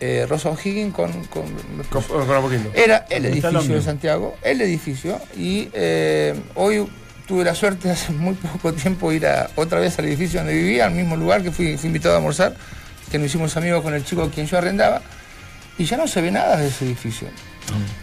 [0.01, 1.43] Eh, Rosa O'Higgins con, con-
[1.89, 2.71] Con, con un poquito.
[2.73, 3.81] Era el edificio de.
[3.81, 6.87] Santiago, el edificio, y eh, hoy
[7.27, 10.85] tuve la suerte hace muy poco tiempo ir a, otra vez al edificio donde vivía,
[10.85, 12.55] al mismo lugar que fui, fui invitado a almorzar,
[13.11, 15.01] que nos hicimos amigos con el chico a quien yo arrendaba,
[15.77, 17.27] y ya no se ve nada de ese edificio.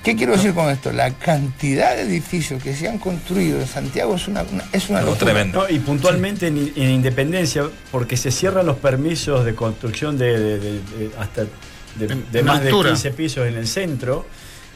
[0.02, 0.92] ¿Qué quiero decir con esto?
[0.92, 5.00] La cantidad de edificios que se han construido en Santiago es una, una- es una
[5.00, 5.24] No, locura.
[5.32, 5.62] tremendo.
[5.62, 10.58] No, y puntualmente en, en Independencia, porque se cierran los permisos de construcción de, de-
[10.58, 11.44] de- de- hasta
[11.96, 12.90] de, más altura.
[12.90, 14.26] de 15 pisos en el centro,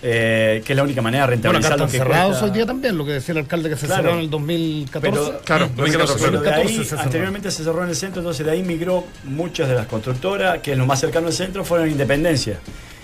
[0.02, 2.44] eh, que es la única manera de Bueno, acá rentabilizar están lo que cerrados cuesta.
[2.46, 4.02] hoy día también, lo que decía el alcalde que se Claro.
[4.02, 5.10] cerró en el 2014.
[5.10, 6.24] Pero- Claro, 2014.
[6.24, 7.02] Pero de ahí, 2014 se cerró.
[7.02, 10.74] anteriormente se cerró en el centro, entonces de ahí migró muchas de las constructoras, que
[10.74, 12.58] lo más cercano al centro fueron Independencia.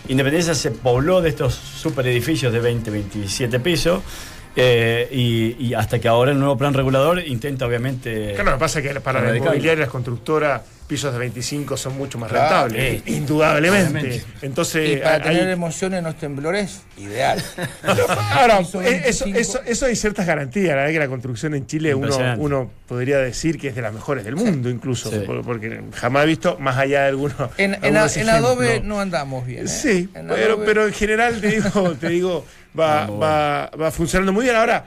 [0.09, 4.03] Independencia se pobló de estos super edificios de 20, 27 pisos,
[4.55, 8.33] eh, y, y hasta que ahora el nuevo plan regulador intenta obviamente...
[8.35, 11.97] Claro, lo que pasa es que para la inmobiliaria, las constructoras, pisos de 25 son
[11.99, 13.03] mucho más Claro, rentables.
[13.05, 13.13] sí.
[13.15, 13.99] Indudablemente.
[13.99, 14.25] Obviamente.
[14.43, 17.43] Entonces, Y para hay- tener emociones en los temblores, ideal.
[18.33, 19.39] Ahora, eso, 25.
[19.39, 20.69] eso, eso hay ciertas garantías.
[20.71, 23.93] La verdad que la construcción en Chile uno, uno podría decir que es de las
[23.93, 25.11] mejores del mundo, incluso.
[25.11, 25.19] Sí.
[25.45, 27.37] Porque jamás he visto, más allá de algunos.
[27.59, 29.65] En, en, algunos en Adobe no andamos bien.
[29.65, 29.69] ¿eh?
[29.69, 32.45] Sí, En pero, Adobe- pero en general te digo, te digo
[32.79, 34.57] va, va, va funcionando muy bien.
[34.57, 34.87] Ahora,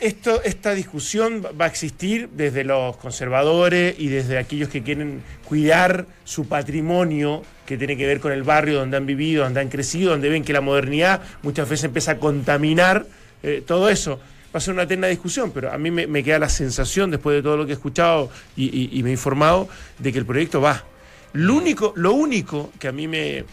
[0.00, 6.06] esto, esta discusión va a existir desde los conservadores y desde aquellos que quieren cuidar
[6.24, 10.10] su patrimonio que tiene que ver con el barrio donde han vivido, donde han crecido,
[10.10, 13.06] donde ven que la modernidad muchas veces empieza a contaminar
[13.42, 14.20] eh, todo eso.
[14.54, 17.42] Va a ser una eterna discusión, pero a mí me, queda la sensación, después de
[17.42, 19.66] todo lo que he escuchado y, me he informado,
[19.98, 20.84] de que el proyecto va.
[21.32, 23.44] Lo único, lo único que a mí me-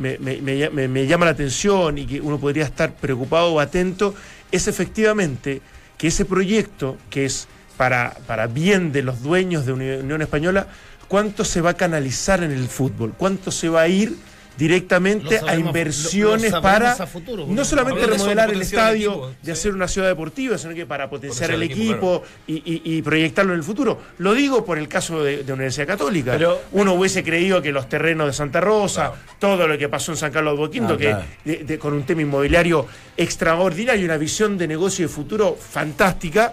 [0.00, 4.16] me llama la atención y que uno podría estar preocupado o atento
[4.52, 5.60] es efectivamente
[5.98, 10.66] que ese proyecto, que es para, para bien de los dueños de Uni- Unión Española,
[11.08, 14.16] cuánto se va a canalizar en el fútbol, cuánto se va a ir
[14.56, 19.10] directamente sabemos a inversiones lo- lo para a futuro, no solamente hablando remodelar el estadio,
[19.10, 19.50] equipo, de sí.
[19.50, 22.96] hacer una ciudad deportiva, sino que para potenciar Potenciar el el equipo, equipo y, y-
[22.98, 24.00] y proyectarlo en el futuro.
[24.18, 26.32] Lo digo por el caso de, de Universidad Católica.
[26.32, 30.18] Pero- Uno hubiese creído que los terrenos de Santa Rosa, todo lo que pasó en
[30.18, 31.24] San Carlos de Boquinto, Ah, que claro.
[31.44, 36.52] de- de- con un tema inmobiliario extraordinario, una visión de negocio y de futuro fantástica,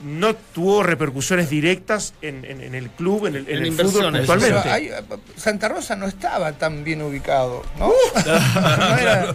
[0.00, 4.12] no tuvo repercusiones directas en, en- en el club, en el, en En el fútbol
[4.12, 4.70] puntualmente.
[4.70, 4.90] hay-
[5.36, 7.92] Santa Rosa no estaba tan bien ubicado, ¿no?
[8.24, 9.34] no, era,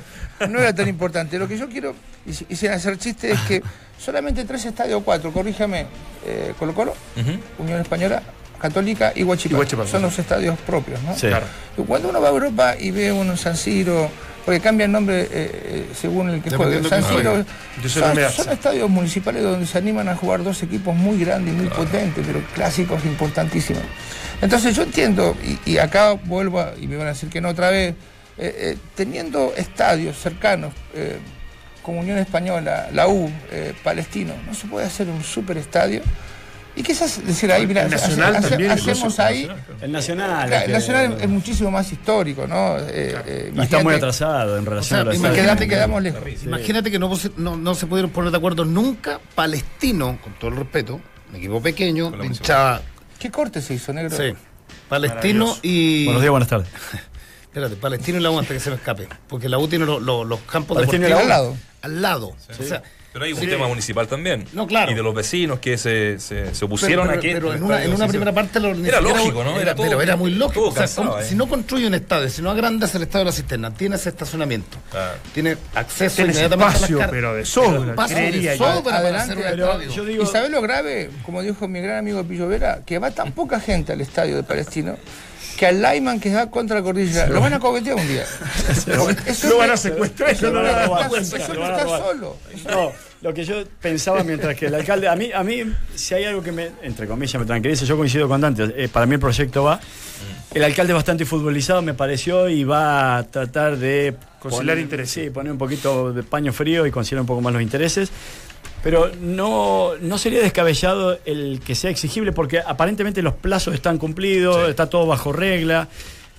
[0.49, 1.37] no era tan importante.
[1.37, 1.93] Lo que yo quiero,
[2.25, 3.61] y, si- y sin hacer chiste, es que
[3.99, 5.85] solamente tres estadios o cuatro, corríjame,
[6.25, 6.93] eh, Colo Colo,
[7.59, 8.21] Unión Española,
[8.59, 9.85] Católica y Huachipato.
[9.87, 11.13] Son los estadios propios, ¿no?
[11.15, 11.27] Sí.
[11.27, 11.45] Claro.
[11.85, 14.09] Cuando uno va a Europa y ve un San Siro,
[14.45, 16.77] porque cambia el nombre eh, eh, según el que juegue.
[16.89, 17.45] San Siro
[18.31, 22.23] son, estadios municipales donde se animan a jugar dos equipos muy grandes y muy potentes,
[22.25, 23.83] pero clásicos importantísimos.
[24.41, 27.49] Entonces yo entiendo, y, y acá vuelvo, a- y me van a decir que no
[27.49, 27.95] otra vez,
[28.37, 31.17] eh, eh, teniendo estadios cercanos, eh,
[31.81, 33.29] como Unión Española, la U,
[33.83, 36.01] Palestino, no se puede hacer un super estadio.
[36.75, 39.47] Y quizás decir ahí, mira, El Nacional hace- también, hacemos ahí
[39.81, 40.47] El Nacional.
[40.47, 42.77] Claro, el Nacional es muchísimo más histórico, ¿no?
[42.79, 46.01] Eh, eh, y está muy atrasado en O relación sea, a Quedamos, imagínate que- quedamos
[46.01, 46.21] lejos.
[46.43, 50.57] Imagínate que no, no, no se pudieron poner de acuerdo nunca Palestino, con todo el
[50.57, 52.81] respeto, un equipo pequeño, la hinchada,
[53.19, 54.17] ¿Qué corte se hizo, negro?
[54.17, 54.33] sí,
[54.89, 56.05] Palestino y...
[56.05, 56.67] Buenos días, buenas tardes.
[57.43, 59.99] Espérate, Palestino y la U antes que se me escape, porque la U tiene lo-
[59.99, 61.57] lo- los campos Palestino y deportivos la U.
[61.83, 62.27] al lado.
[62.59, 62.81] O sea,
[63.13, 63.45] Pero hay un Sí.
[63.47, 64.43] tema municipal también.
[64.53, 64.91] No, claro.
[64.91, 67.31] Y de los vecinos que se, se, se opusieron pero- a que.
[67.33, 69.51] pero en una, en primera parte lo, Era lógico, ¿no?
[69.51, 70.69] Era, Era todo- pero era muy lógico.
[70.69, 71.25] O sea, ¿eh?
[71.29, 74.77] Si no construye un estadio, si no agrandas el estadio de la cisterna, tienes estacionamiento,
[74.89, 75.13] Claro.
[75.31, 78.57] tiene acceso Tienes inmediatamente espacio, a las pero de sobra, de yo.
[78.57, 79.91] sobra para Adelante, hacer un estadio.
[79.91, 81.11] yo digo- ¿Y sabés lo grave?
[81.23, 84.43] Como dijo mi gran amigo Pillo Vera, que va tan poca gente al estadio de
[84.43, 84.97] Palestino
[85.63, 88.25] que al Lyman que va contra la cordillera lo van a coquetear un día.
[88.69, 90.29] Eso Lo van a secuestrar.
[90.31, 92.01] Eso no no van a está robar.
[92.03, 92.35] solo.
[92.69, 95.63] No, lo que yo pensaba mientras que el alcalde, a mí, a mí,
[95.95, 99.05] si hay algo que me, entre comillas, me tranquiliza, yo coincido con Dante, eh, para
[99.05, 99.79] mí el proyecto va.
[100.53, 104.15] El alcalde es bastante futbolizado, me pareció, y va a tratar de.
[104.39, 105.23] Conciliar poner- intereses.
[105.23, 108.09] Sí, poner un poquito de paño frío y conciliar un poco más los intereses.
[108.83, 114.69] Pero no, no sería descabellado el que sea exigible, porque aparentemente los plazos están cumplidos,
[114.69, 115.87] está todo bajo regla,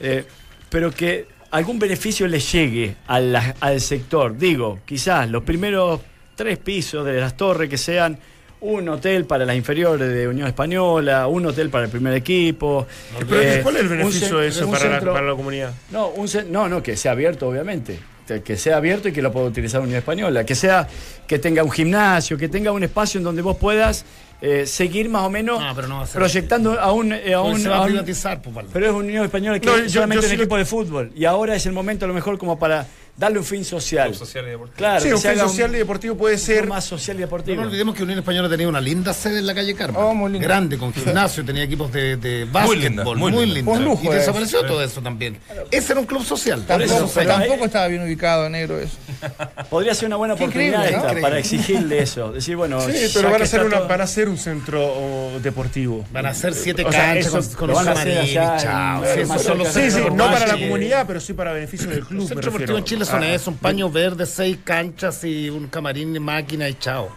[0.01, 0.25] eh,
[0.69, 4.37] pero que algún beneficio le llegue a la- al sector.
[4.37, 6.01] Digo, quizás los primeros
[6.37, 8.19] tres pisos de las torres que sean
[8.61, 12.87] un hotel para las inferiores de Unión Española, un hotel para el primer equipo.
[13.29, 15.73] Pero, eh, ¿Cuál es el un beneficio de eso para la, para la comunidad?
[15.91, 17.99] no, un no, no, que sea abierto, obviamente.
[18.27, 20.45] Que- sea abierto y que lo pueda utilizar Unión Española.
[20.45, 20.89] Que sea,
[21.27, 24.05] que tenga un gimnasio, que tenga un espacio en donde vos puedas
[24.41, 27.33] eh, seguir más o menos No, pero no va a ser proyectando a un, eh,
[27.33, 29.77] a un- se va a a un- privatizar, pues, pero es Unión Española que No,
[29.77, 31.13] es yo- solamente yo un sí lo- equipo de fútbol.
[31.17, 34.09] Y ahora es el momento a lo mejor como para darle un fin social.
[34.09, 34.77] Club social y deportivo.
[34.77, 36.67] Claro, Sí, un fin social y deportivo puede un ser.
[36.67, 37.57] más social y No deportivo.
[37.59, 40.01] nos olvidemos que Unión Española tenía una linda sede en la calle Carmen.
[40.03, 40.47] Oh, muy linda.
[40.47, 43.55] Grande, con gimnasio, tenía equipos de, de linda, básquetbol, muy muy, linda.
[43.57, 43.73] linda.
[43.73, 44.15] Un lujo, y eh.
[44.19, 45.39] desapareció todo eso también.
[45.71, 46.61] Ese era un club social.
[46.61, 48.97] Eso, Tampoco, pero tampoco hay- estaba bien ubicado, negro, eso.
[49.71, 51.21] Podría ser una buena oportunidad ¿no?
[51.21, 52.33] para exigirle eso.
[52.33, 55.39] Decir, bueno, Sí, pero van a, ser una, todo- van a ser un centro oh,
[55.41, 56.05] deportivo.
[56.13, 60.47] Van a ser siete O sea, canchas con, con lo los Sí, Sí, no para
[60.47, 62.27] la comunidad, pero sí para beneficio del club.
[62.29, 63.04] Centros deportivos en refiero.
[63.05, 67.11] Chile son Ah, eso, un paño verde, seis canchas y un camarín, máquina y chao.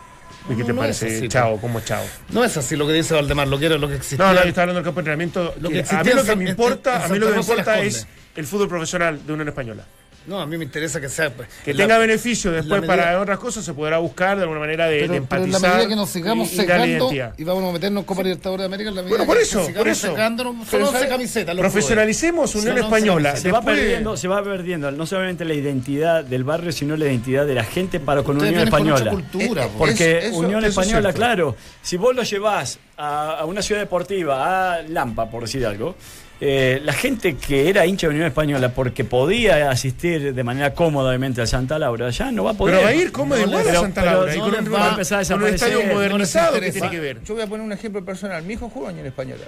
[0.50, 1.18] ¿Y qué te No, parece?
[1.18, 2.04] así, chao, como chao.
[2.30, 4.18] No es así lo que dice Valdemar, lo que era lo que existía.
[4.26, 5.54] No, no, yo estaba hablando del campo de entrenamiento.
[5.60, 7.26] Lo que que existía a mí lo que me en- importa, en a mí lo
[7.28, 9.84] que me importa es el fútbol profesional de Unión Española.
[10.28, 11.32] No, a mí me interesa que sea.
[11.64, 14.86] Que la- tenga beneficio después medida- para otras cosas se podrá buscar de alguna manera
[14.88, 15.62] de, Pero, de pero en empatizar.
[15.62, 17.10] la medida que nos sigamos y- y secando
[17.40, 19.60] vamos a meternos en Copa Libertadores de América, en la medida Bueno, por que- eso,
[19.60, 20.08] que sigamos por eso.
[20.08, 21.10] secándonos, Pero son 11 ¿sabe?
[21.10, 21.56] camisetas.
[21.56, 22.56] los Profesionalicemos.
[22.56, 23.36] Unión Son 11 Española.
[23.38, 27.46] Se va, perdiendo, se va perdiendo no solamente la identidad del barrio, sino la identidad
[27.46, 29.12] de la gente para con Ustedes Unión con Española.
[29.12, 29.78] cultura, Eh, po.
[29.78, 33.80] Porque Eso- Unión eso es Española, claro, si vos lo llevás a, a una ciudad
[33.80, 35.96] deportiva, a Lampa, por decir algo,
[36.40, 41.42] eh, la gente que era hincha de Unión Española porque podía asistir de manera cómodamente
[41.42, 42.76] al Santa Laura, ya no va a poder.
[42.76, 44.36] Pero va a ir cómodo No igual a Santa pero Laura.
[44.36, 46.90] y no con un, va a empezar a con un estadio no modernizado que tiene
[46.92, 47.24] que ver.
[47.24, 48.44] Yo voy a poner un ejemplo personal.
[48.44, 49.46] Mi hijo jugó en Unión Española.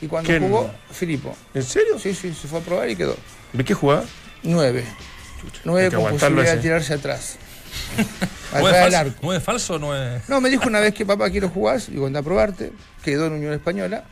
[0.00, 0.42] Y cuando ¿Quién?
[0.42, 1.36] jugó, Filipo.
[1.54, 1.98] ¿En serio?
[1.98, 3.16] Sí, sí, se fue a probar y quedó.
[3.52, 4.04] ¿De qué jugaba?
[4.44, 4.84] Nueve.
[5.64, 6.56] Nueve con posibilidad ese.
[6.56, 7.36] de tirarse atrás.
[8.52, 9.18] ¿No es, falso, arco.
[9.22, 10.28] ¿No es falso o no es.?
[10.28, 13.32] No, me dijo una vez que papá quiero jugar, digo, anda a probarte, quedó en
[13.34, 14.04] Unión Española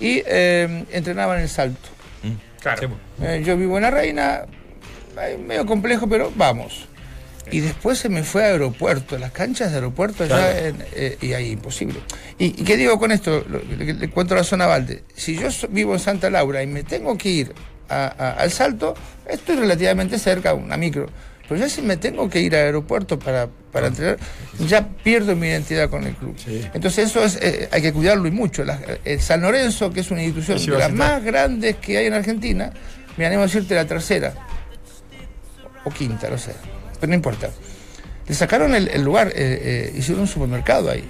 [0.00, 1.88] y eh, entrenaba en el salto.
[2.60, 2.90] Claro.
[3.22, 4.42] Eh, yo vivo en la Reina,
[5.22, 6.88] eh, medio complejo, pero vamos.
[7.52, 11.32] Y después se me fue a aeropuerto, las canchas de aeropuerto allá, en, eh, y
[11.32, 12.00] ahí imposible.
[12.38, 13.44] ¿Y, y qué digo con esto?
[13.48, 15.04] Lo- le, le cuento la zona Valde.
[15.14, 17.52] Si yo so- vivo en Santa Laura y me tengo que ir
[17.88, 18.94] a- a- al salto,
[19.28, 21.08] estoy relativamente cerca, una micro.
[21.48, 24.18] Pero ya si me tengo que ir al aeropuerto para, para entrenar,
[24.66, 26.34] ya pierdo mi identidad con el club.
[26.74, 28.64] Entonces eso es, eh, hay que cuidarlo y mucho.
[28.64, 32.06] La- el San Lorenzo, que es una institución Sí, de las más grandes que hay
[32.06, 32.72] en Argentina,
[33.16, 34.34] me animo a decirte la tercera
[35.84, 36.52] o quinta, no sé,
[37.00, 37.48] pero no importa.
[38.26, 41.04] Le sacaron el, el lugar, eh, eh, hicieron un supermercado ahí,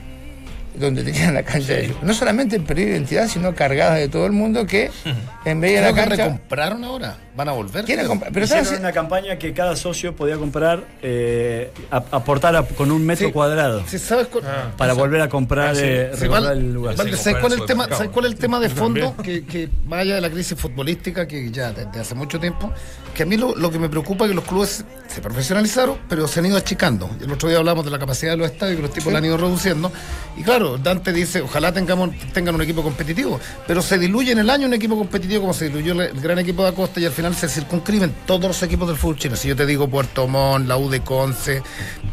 [0.78, 1.96] donde tenían la cancha de ellos.
[2.02, 4.90] No solamente perdido identidad, sino cargadas de todo el mundo que
[5.46, 6.16] en vez de la que cancha...
[6.24, 7.16] recompraron ahora.
[7.36, 7.84] Van a volver.
[7.84, 8.08] ¿Quieren creo.
[8.08, 8.32] comprar?
[8.32, 8.80] Pero Hicieron ¿sabes?
[8.80, 13.32] una campaña que cada socio podía comprar, eh, aportar a- con un metro Sí.
[13.32, 14.44] cuadrado Si sabes cuál-
[14.76, 16.94] para volver a comprar, eh, Sí, Val- el lugar.
[16.96, 17.88] Sí, ¿sabes cuál es el tema?
[17.88, 19.14] ¿Sabes cuál es el tema de fondo?
[19.22, 22.72] Que, que vaya de la crisis futbolística que ya desde hace mucho tiempo,
[23.14, 26.26] que a mí lo, lo que me preocupa es que los clubes se profesionalizaron, pero
[26.28, 27.10] se han ido achicando.
[27.20, 29.24] El otro día hablamos de la capacidad de los estadios, que los tipos la han
[29.24, 29.92] ido reduciendo.
[30.36, 34.48] Y claro, Dante dice, ojalá tengamos, tengan un equipo competitivo, pero se diluye en el
[34.50, 37.12] año un equipo competitivo como se diluyó el, el gran equipo de Acosta y al
[37.12, 39.36] final se circunscriben todos los equipos del fútbol chino.
[39.36, 41.62] Si yo te digo Puerto Montt, la U de Conce,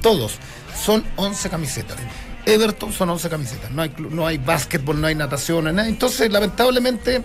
[0.02, 0.38] todos,
[0.76, 1.98] son 11 camisetas.
[2.46, 3.72] Everton son 11 camisetas.
[3.72, 5.88] No hay, no hay básquetbol, no hay natación, nada.
[5.88, 7.24] Entonces, lamentablemente,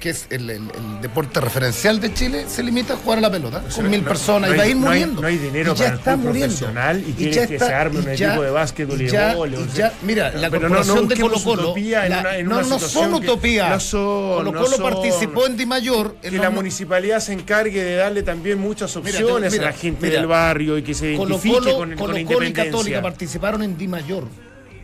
[0.00, 3.30] que es el, el- el deporte referencial de Chile, se limita a jugar a la
[3.30, 5.22] pelota con mil no- personas no y va a ir no hay- muriendo.
[5.22, 7.98] no hay dinero Y ya para el está profesional y quieren ya que se arme
[8.00, 10.30] un y ya- equipo de básquetbol y de ya- vóley, o y sea, ya- Mira,
[10.32, 11.62] la pero no- no corporación de Colo Colo.
[11.62, 13.68] utopía en una- en no, una no son que utopía.
[13.70, 14.92] no son, Colo no Colo son.
[14.92, 16.14] participó en Di Mayor.
[16.22, 19.76] en que los la municipalidad se encargue de darle también muchas opciones mira, a la
[19.76, 20.18] gente mira.
[20.18, 23.62] del barrio y que se identifique Colo, con, con Colo la Colo y Católica participaron
[23.62, 24.24] en Di Mayor.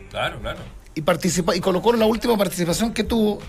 [0.09, 0.59] Claro, claro.
[0.93, 3.39] Y participa, y Colo Colo la última participación que tuvo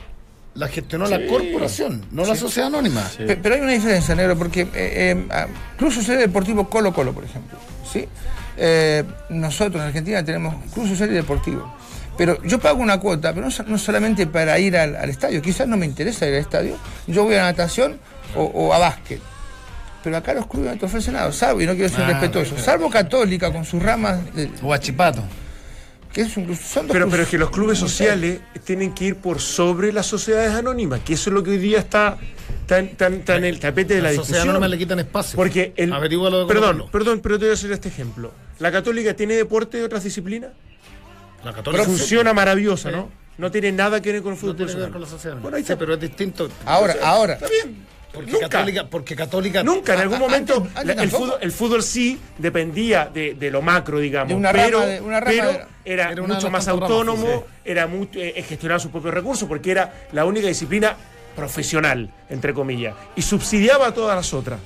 [0.56, 3.02] la gestionó la corporación, no la sociedad anónima.
[3.16, 5.46] Pe- Pero hay una diferencia, negro, porque eh, eh, ah,
[5.78, 7.58] Social Deportivo Colo Colo, por ejemplo.
[7.90, 8.06] ¿sí?
[8.56, 11.74] Eh, nosotros en Argentina tenemos Club Social y Deportivo.
[12.16, 15.42] Pero yo pago una cuota, pero no, no solamente para ir al, al estadio.
[15.42, 16.76] Quizás no me interesa ir al estadio.
[17.06, 17.98] Yo voy a natación
[18.34, 19.20] o, o a básquet.
[20.02, 22.56] Pero acá los clubes no te ofrecen nada, salvo, y no quiero ser Ah, respetuoso,
[22.58, 25.22] salvo Católica con sus ramas, de- O a Chipato.
[26.16, 29.16] Que es un, son dos Pero, pero es que los clubes sociales tienen que ir
[29.16, 32.16] por sobre las sociedades anónimas, que eso es lo que hoy día está
[32.66, 34.48] tan, tan, tan en el tapete de la, La sociedad discusión.
[34.48, 35.36] anónima le quitan espacio.
[35.36, 35.90] Porque el,
[36.48, 38.32] perdón, perdón, pero te voy a hacer este ejemplo.
[38.60, 40.52] ¿La católica tiene deporte de otras disciplinas?
[41.44, 42.96] La Pero Católica funciona maravillosa, Sí.
[42.96, 43.10] ¿no?
[43.36, 45.36] No tiene nada que ver con el fútbol no tiene que ver con la sociedad.
[45.42, 45.78] Bueno, ahí Sí, está.
[45.78, 46.48] pero es distinto.
[46.64, 47.34] Ahora, ahora.
[47.34, 47.76] Está bien.
[48.16, 48.48] Porque Nunca.
[48.48, 49.62] Católica, porque Católica.
[49.62, 53.50] Nunca, en algún momento antes- antes la- el, fútbol, el fútbol sí dependía de, de
[53.50, 56.34] lo macro, digamos, De una pero, rama de- una rama pero de- era, Era una
[56.34, 57.60] mucho más ramas, autónomo, sí.
[57.64, 60.96] era mucho, eh, gestionaba sus propios recursos, porque era la única disciplina
[61.36, 64.58] profesional, entre comillas, y subsidiaba a todas las otras.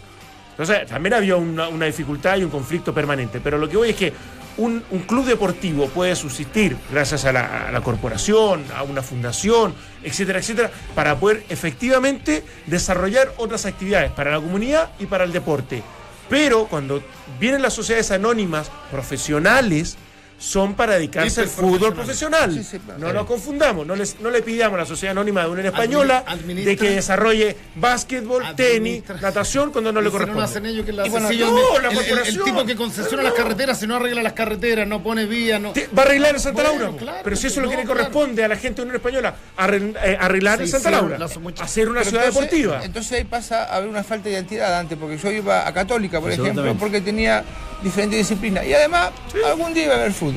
[0.53, 3.97] Entonces, también había una, una dificultad y un conflicto permanente, pero lo que voy es
[3.97, 4.13] que
[4.61, 10.39] un, club deportivo puede subsistir gracias a la, a la corporación, a una fundación, etcétera,
[10.39, 15.83] etcétera, para poder efectivamente desarrollar otras actividades para la comunidad y para el deporte.
[16.29, 17.03] Pero cuando
[17.41, 19.97] vienen las sociedades anónimas profesionales,
[20.41, 22.53] son para dedicarse al fútbol profesional.
[22.55, 22.99] Sí, sí, claro.
[22.99, 26.25] no nos confundamos, no, les, no le pidamos a la Sociedad Anónima de Unión Española
[26.27, 30.71] Administra- de que desarrolle básquetbol, tenis, natación cuando no le Y si no corresponde.
[30.71, 33.87] ellos que la bueno, sencillo, no, el- la el, tipo que concesiona las carreteras, si
[33.87, 35.75] no arregla las carreteras, no pone vías, no.
[35.97, 36.99] Va a arreglar en Santa Bueno, Laura.
[36.99, 39.35] claro, pero si eso es lo que le corresponde a la gente de Unión Española,
[39.59, 41.19] eh, arreglar en Santa Laura.
[41.61, 42.81] Hacer una Pero ciudad entonces- deportiva.
[42.83, 46.19] Entonces ahí pasa a haber una falta de identidad antes, porque yo iba a Católica,
[46.19, 47.45] por ejemplo, porque tenía
[47.83, 48.67] diferentes disciplinas.
[48.67, 49.11] Y además,
[49.47, 50.30] algún día iba a haber fútbol.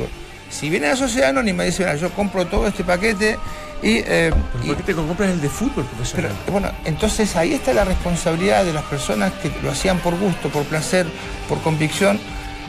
[0.50, 3.38] Si viene la sociedad anónima y dice, "Mira, yo compro todo este paquete
[3.82, 3.98] y...
[4.06, 4.32] eh,
[4.64, 6.32] y- ¿Por qué te compras el de fútbol pero, profesional?
[6.52, 10.64] bueno, entonces ahí está la responsabilidad de las personas que lo hacían por gusto, por
[10.66, 11.08] placer,
[11.50, 12.20] por convicción,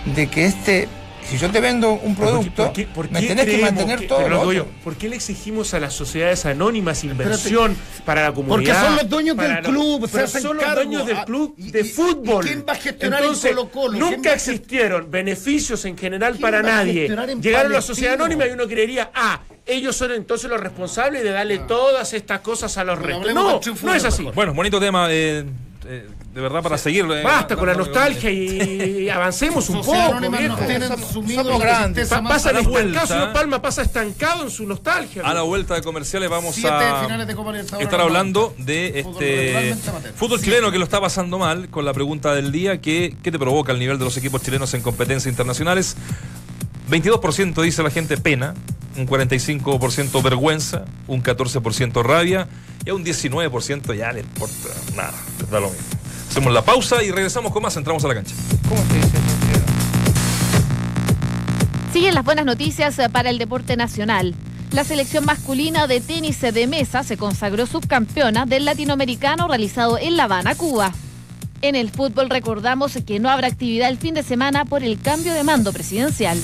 [0.06, 0.88] de que este,
[1.28, 4.06] si yo te vendo un producto, ¿Por qué- por me qué tenés que mantener que-
[4.06, 8.32] todo pero lo yo, ¿Por qué le exigimos a las sociedades anónimas inversión para la
[8.32, 8.84] Porque comunidad?
[8.86, 11.80] son los dueños del club, se pero hacen son los dueños del ah, club de
[11.80, 12.44] y- fútbol.
[12.44, 13.90] y quién va a gestionar en Entonces, Colo-Colo?
[13.92, 17.08] ¿Quién va Nunca existieron beneficios en general ¿Quién para nadie.
[17.40, 18.24] Llegaron a la sociedad Palestino?
[18.24, 22.76] anónima y uno creería, ah, ellos son entonces los responsables de darle todas estas cosas
[22.76, 23.32] a los restos.
[23.34, 24.18] No, no es así.
[24.22, 24.34] mejor.
[24.34, 25.08] Bueno, bonito tema.
[25.10, 25.44] eh,
[25.86, 27.04] eh, de verdad, para seguir.
[27.10, 32.08] eh, Basta con la nostalgia y avancemos un poco, Somos- grandes.
[32.08, 33.06] pasa a la estancado, vuelta.
[33.06, 35.22] señor Palma pasa estancado en su nostalgia.
[35.24, 37.06] A la vuelta de comerciales vamos Siete a
[37.80, 38.64] estar hablando 90.
[38.64, 39.74] de Fútbol este
[40.16, 43.38] fútbol chileno que lo está pasando mal con la pregunta del día que ¿qué te
[43.38, 45.96] provoca el nivel de los equipos chilenos en competencias internacionales?
[46.90, 48.54] 22% dice la gente pena,
[48.96, 52.46] un 45% vergüenza, un 14% rabia
[52.84, 55.14] y a un 19% ya le importa nada,
[55.50, 55.86] da lo mismo.
[56.28, 58.34] Hacemos la pausa y regresamos con más, entramos a la cancha.
[58.68, 59.18] ¿Cómo se dice?
[61.92, 64.34] Siguen las buenas noticias eh, para el deporte nacional.
[64.72, 70.24] La selección masculina de tenis de mesa se consagró subcampeona del latinoamericano realizado en La
[70.24, 70.92] Habana, Cuba.
[71.62, 75.32] En el fútbol recordamos que no habrá actividad el fin de semana por el cambio
[75.32, 76.36] de mando presidencial.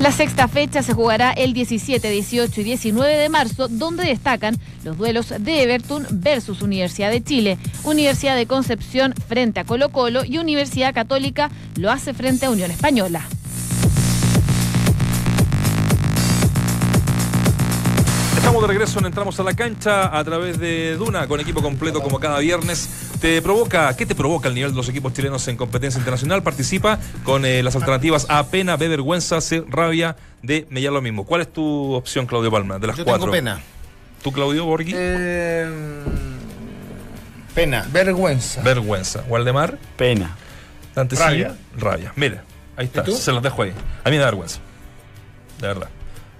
[0.00, 4.96] La sexta fecha se jugará el 17, 18 y 19 de marzo, donde destacan los
[4.96, 10.38] duelos de Everton versus Universidad de Chile, Universidad de Concepción frente a Colo Colo y
[10.38, 13.28] Universidad Católica lo hace frente a Unión Española.
[18.50, 22.18] Estamos de regreso, entramos a la cancha a través de Duna con equipo completo como
[22.18, 22.90] cada viernes.
[23.20, 26.42] ¿Te provoca, qué te provoca el nivel de los equipos chilenos en competencia internacional?
[26.42, 31.02] Participa con eh, las alternativas A, pena, B, vergüenza, C, rabia, D, me llama lo
[31.02, 31.24] mismo.
[31.24, 33.20] ¿Cuál es tu opción, Claudio Palma, de las Yo cuatro?
[33.26, 33.60] tengo pena.
[34.20, 34.94] ¿Tú, Claudio Borghi?
[34.96, 35.70] Eh,
[37.54, 37.86] Pena.
[37.92, 38.62] vergüenza.
[38.62, 39.22] Vergüenza.
[39.28, 39.78] ¿Waldemar?
[39.96, 40.36] Pena.
[40.96, 41.54] Rabia.
[41.78, 42.12] Rabia.
[42.16, 42.40] Mire,
[42.76, 43.06] ahí está.
[43.06, 43.72] Se los dejo ahí.
[44.02, 44.58] A mí me da vergüenza.
[45.60, 45.88] De verdad.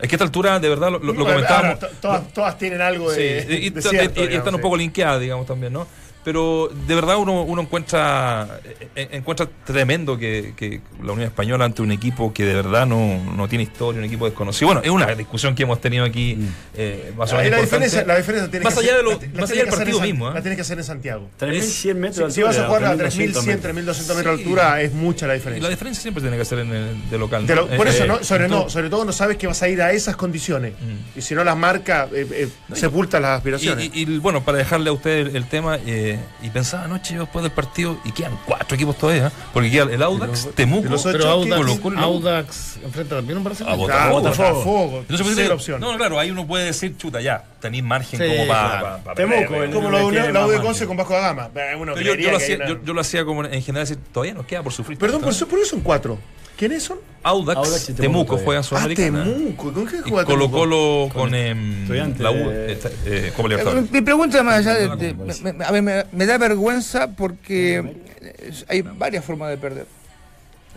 [0.03, 1.79] Es que a esta altura, de verdad, lo, lo- Ahora, comentábamos.
[1.79, 3.47] to- todas, todas tienen algo Sí, de.
[3.51, 4.63] y, y- de y- cierto, y digamos, están un sí.
[4.63, 5.87] poco linkeadas, digamos, también, ¿no?
[6.23, 8.61] Pero de verdad uno, uno encuentra
[8.95, 13.25] eh, encuentra tremendo que, que la Unión Española ante un equipo que de verdad no,
[13.37, 14.67] no tiene historia, un equipo desconocido.
[14.69, 16.37] Bueno, es una discusión que hemos tenido aquí
[16.77, 17.85] eh, más o menos la importante.
[17.87, 20.01] diferencia, la diferencia tiene Más que allá de lo- la- más allá que del partido
[20.03, 20.35] mismo, ¿eh?
[20.35, 21.31] La tienes que hacer en Santiago.
[21.39, 23.75] 3.100 metros Si, vas a jugar a 3.200 3.100, metros.
[23.75, 25.63] 3.200 metros de altura, es mucha la Y diferencia.
[25.63, 27.47] la diferencia siempre tiene que ser en el de local.
[27.47, 27.63] De ¿no?
[27.63, 29.69] lo- por Eh, eso, eh, no, sobre, no, sobre todo no sabes que vas a
[29.69, 30.75] ir a esas condiciones.
[30.75, 31.19] Mm.
[31.19, 33.91] Y si no las marca, eh, eh, sepulta las Y, aspiraciones.
[33.95, 36.10] y- y, bueno, para dejarle a usted el, el tema, eh,
[36.43, 39.31] y pensaba anoche yo después del partido, y quedan cuatro equipos todavía, ¿eh?
[39.53, 41.27] porque queda el Audax, Temuco, Pero ¿qué?
[41.27, 42.01] Audax, Colo Colo.
[42.01, 43.75] Audax enfrenta también un Barcelona.
[43.75, 44.21] A Botafogo.
[44.21, 45.05] Botafogo.
[45.09, 45.81] Pues, opción.
[45.81, 48.99] No, claro, ahí uno puede decir, chuta, ya, tenéis margen Sí, como para.
[49.15, 50.61] Temuco, el- Como lo de la U de.
[50.61, 51.51] Conce con Vasco da Gama.
[51.55, 53.99] Eh, Uno Pero yo, lo hacía, una- yo, yo lo hacía como en general, decir,
[54.13, 54.99] todavía nos queda por sufrir.
[54.99, 56.19] Perdón, por tanto, eso, por eso son cuatro.
[56.61, 56.99] ¿Quiénes son?
[57.23, 58.45] Audax, Audax y Temuco Temuco todavía.
[58.45, 59.25] juegan Ah, Sudamericana.
[59.25, 59.73] Temuco.
[59.73, 60.59] ¿Con qué y juega Colo Temuco?
[60.59, 61.89] Colo con em,
[62.19, 63.87] la U, eh, Copa Eh.
[63.91, 67.79] Mi pregunta más allá de, me, a ver, me, me da vergüenza porque
[68.21, 69.87] eh, hay varias formas de perder.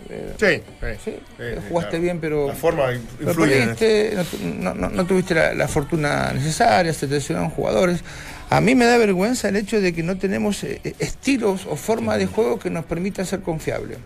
[0.08, 2.02] Eh, Sí, sí, sí, eh, sí, jugaste claro.
[2.02, 3.66] bien, pero, La forma influye.
[3.66, 8.00] no, tu- no- no- no tuviste la, la fortuna necesaria, se te lesionaron jugadores.
[8.48, 12.26] A mí me da vergüenza el hecho de que no tenemos estilos o formas de
[12.26, 13.98] juego que nos permitan ser confiables.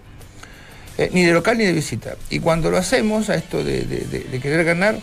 [0.99, 2.17] Eh, ni de local ni de visita.
[2.29, 4.99] Y cuando lo hacemos, a esto de, de- de- de querer ganar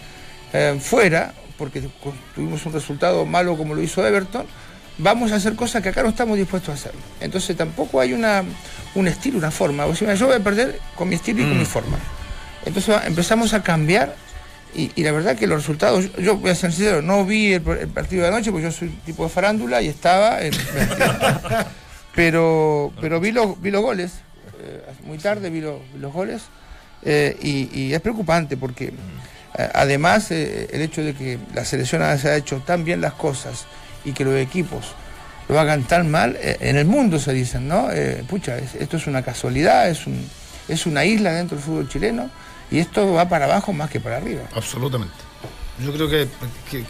[0.54, 1.82] eh, fuera, porque
[2.36, 4.46] tuvimos un resultado malo como lo hizo Everton,
[4.98, 6.92] vamos a hacer cosas que acá no estamos dispuestos a hacer.
[7.22, 8.44] Entonces tampoco hay una,
[8.94, 9.86] un estilo, una forma.
[9.86, 11.98] Vos decís, yo voy a perder con mi estilo y con mi forma.
[12.66, 14.16] Entonces empezamos a cambiar
[14.76, 17.54] y, y la verdad que los resultados, yo, yo voy a ser sincero, no vi
[17.54, 20.52] el, el partido de anoche porque yo soy tipo de farándula y estaba en...
[22.16, 24.12] pero pero vi, los vi los goles,
[25.06, 26.44] muy tarde vi, los- goles
[27.04, 28.94] eh, y, es preocupante porque
[29.58, 33.14] eh, además eh, el hecho de que la selección se ha hecho tan bien las
[33.14, 33.66] cosas
[34.04, 34.94] y que los equipos
[35.48, 37.92] lo hagan tan mal, eh, en el mundo se dicen, ¿no?
[37.92, 40.28] Eh, pucha, es- esto es una casualidad, es, un,
[40.68, 42.30] es una isla dentro del fútbol chileno
[42.72, 44.42] y esto va para abajo más que para arriba.
[44.56, 45.14] Absolutamente.
[45.84, 46.28] Yo creo que,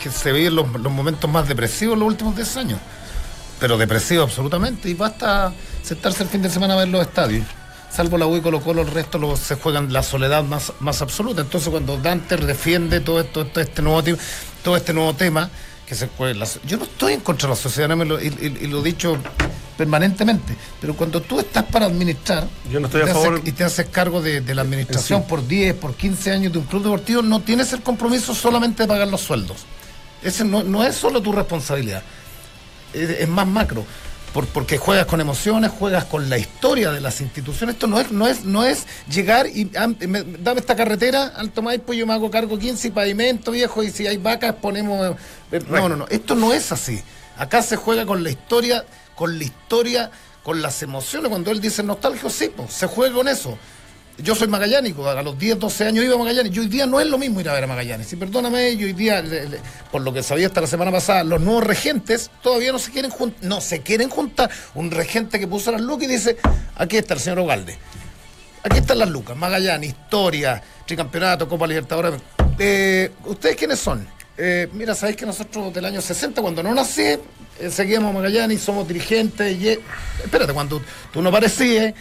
[0.09, 2.79] se veían los, los momentos más depresivos los últimos 10 años.
[3.59, 4.89] Pero depresivos absolutamente.
[4.89, 5.51] Y basta
[5.81, 7.45] sentarse el fin de semana a ver los estadios.
[7.95, 11.01] Salvo la U y Colo Colo, el resto lo- se juegan la soledad más, más
[11.01, 11.41] absoluta.
[11.41, 14.17] Entonces cuando Dante defiende todo esto, todo este nuevo tema,
[14.63, 15.49] todo este nuevo tema,
[15.87, 18.27] que se la yo no estoy en contra de la sociedad, no me lo- y,
[18.27, 19.17] y- y lo he dicho
[19.77, 23.63] permanentemente, pero cuando tú estás para administrar Yo no estoy a haces- favor- y te
[23.63, 27.21] haces cargo de, de la administración por 10, por 15 años de un club deportivo,
[27.21, 29.57] no tienes el compromiso solamente de pagar los sueldos.
[30.23, 32.01] Ese no, no es solo tu responsabilidad,
[32.93, 33.85] es, es más macro.
[34.35, 37.75] Por- porque juegas con emociones, juegas con la historia de las instituciones.
[37.75, 41.61] Esto no es, no es, no es llegar y ah, me- dame esta carretera, Alto
[41.61, 45.15] Maipo, yo me hago cargo 15 y pavimento viejo, y si hay vacas ponemos.
[45.53, 46.05] eh, No, no, no.
[46.09, 47.01] Esto no es así.
[47.37, 48.83] Acá se juega con la historia,
[49.15, 50.11] con la historia,
[50.43, 51.29] con las emociones.
[51.29, 53.57] Cuando él dice nostalgia, sí, pues, se juega con eso.
[54.17, 56.55] Yo soy magallánico, a los 10, 12 años iba a Magallanes.
[56.55, 58.11] Y hoy día no es lo mismo ir a ver a Magallanes.
[58.13, 59.21] Y perdóname, yo hoy día,
[59.91, 63.11] por lo que sabía hasta la semana pasada, los nuevos regentes todavía no se quieren
[63.11, 63.43] juntar.
[63.43, 64.49] No se quieren juntar.
[64.73, 66.37] Un regente que puso las lucas y dice:
[66.75, 67.77] aquí está el señor Ogalde.
[68.63, 69.35] Aquí están las lucas.
[69.35, 72.13] Magallanes, historia, tricampeonato, Copa Libertadores.
[72.57, 74.07] Eh, ¿Ustedes quiénes son?
[74.37, 77.19] Eh, mira, sabéis que nosotros del año 60, cuando no nací, eh,
[77.69, 79.57] seguíamos Magallanes somos dirigentes.
[80.23, 81.93] Espérate, cuando tú no parecías.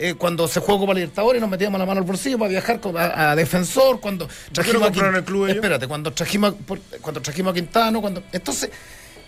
[0.00, 3.30] Eh, cuando se jugó Copa Libertadores nos metíamos la mano al bolsillo para viajar a,
[3.32, 5.56] a defensor, cuando trajimos a compraron Quin- el club ellos?
[5.56, 6.54] Espérate, cuando trajimos,
[7.00, 8.22] cuando trajimos a Quintano, cuando.
[8.32, 8.70] Entonces,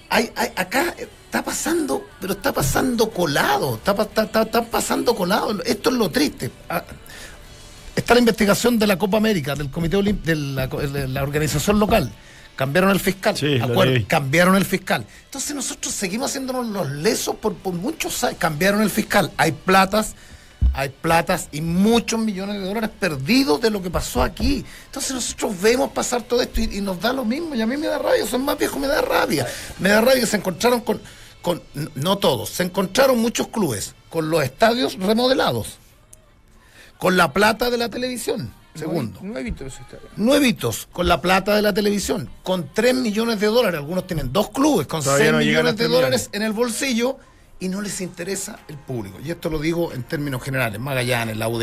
[0.09, 5.62] hay, hay- acá está pasando, pero está pasando colado, está, está, está- está pasando colado.
[5.64, 6.51] Esto es lo triste.
[6.68, 6.83] Ah,
[7.95, 11.79] Está la investigación de la Copa América, del Comité Olim- de la, de la organización
[11.79, 12.11] local.
[12.57, 13.37] Cambiaron el fiscal.
[13.37, 13.61] Sí,
[14.09, 15.05] cambiaron el fiscal.
[15.27, 18.39] Entonces nosotros seguimos haciéndonos los lesos por, por muchos años.
[18.39, 19.31] Cambiaron el fiscal.
[19.37, 20.14] Hay platas,
[20.75, 24.64] hay platas y muchos millones de dólares perdidos de lo que pasó aquí.
[24.87, 27.55] Entonces nosotros vemos pasar todo esto y, y nos da lo mismo.
[27.55, 29.47] Y a mí me da rabia, soy más viejo, me da rabia.
[29.79, 31.01] Me da rabia que se encontraron con,
[31.43, 31.62] con,
[31.95, 35.79] no todos, se encontraron muchos clubes con los estadios remodelados,
[36.99, 38.55] con la plata de la televisión.
[38.75, 39.20] Segundo.
[39.20, 39.35] Bien.
[40.16, 43.79] Nuevitos, con la plata de la televisión, con 3 millones de dólares.
[43.79, 46.53] Algunos tienen dos clubes con Todavía 6 no llegan a millones de dólares en el
[46.53, 47.18] bolsillo
[47.62, 49.18] y no les interesa el público.
[49.24, 50.80] Y esto lo digo en términos generales.
[50.80, 51.60] Magallanes, la U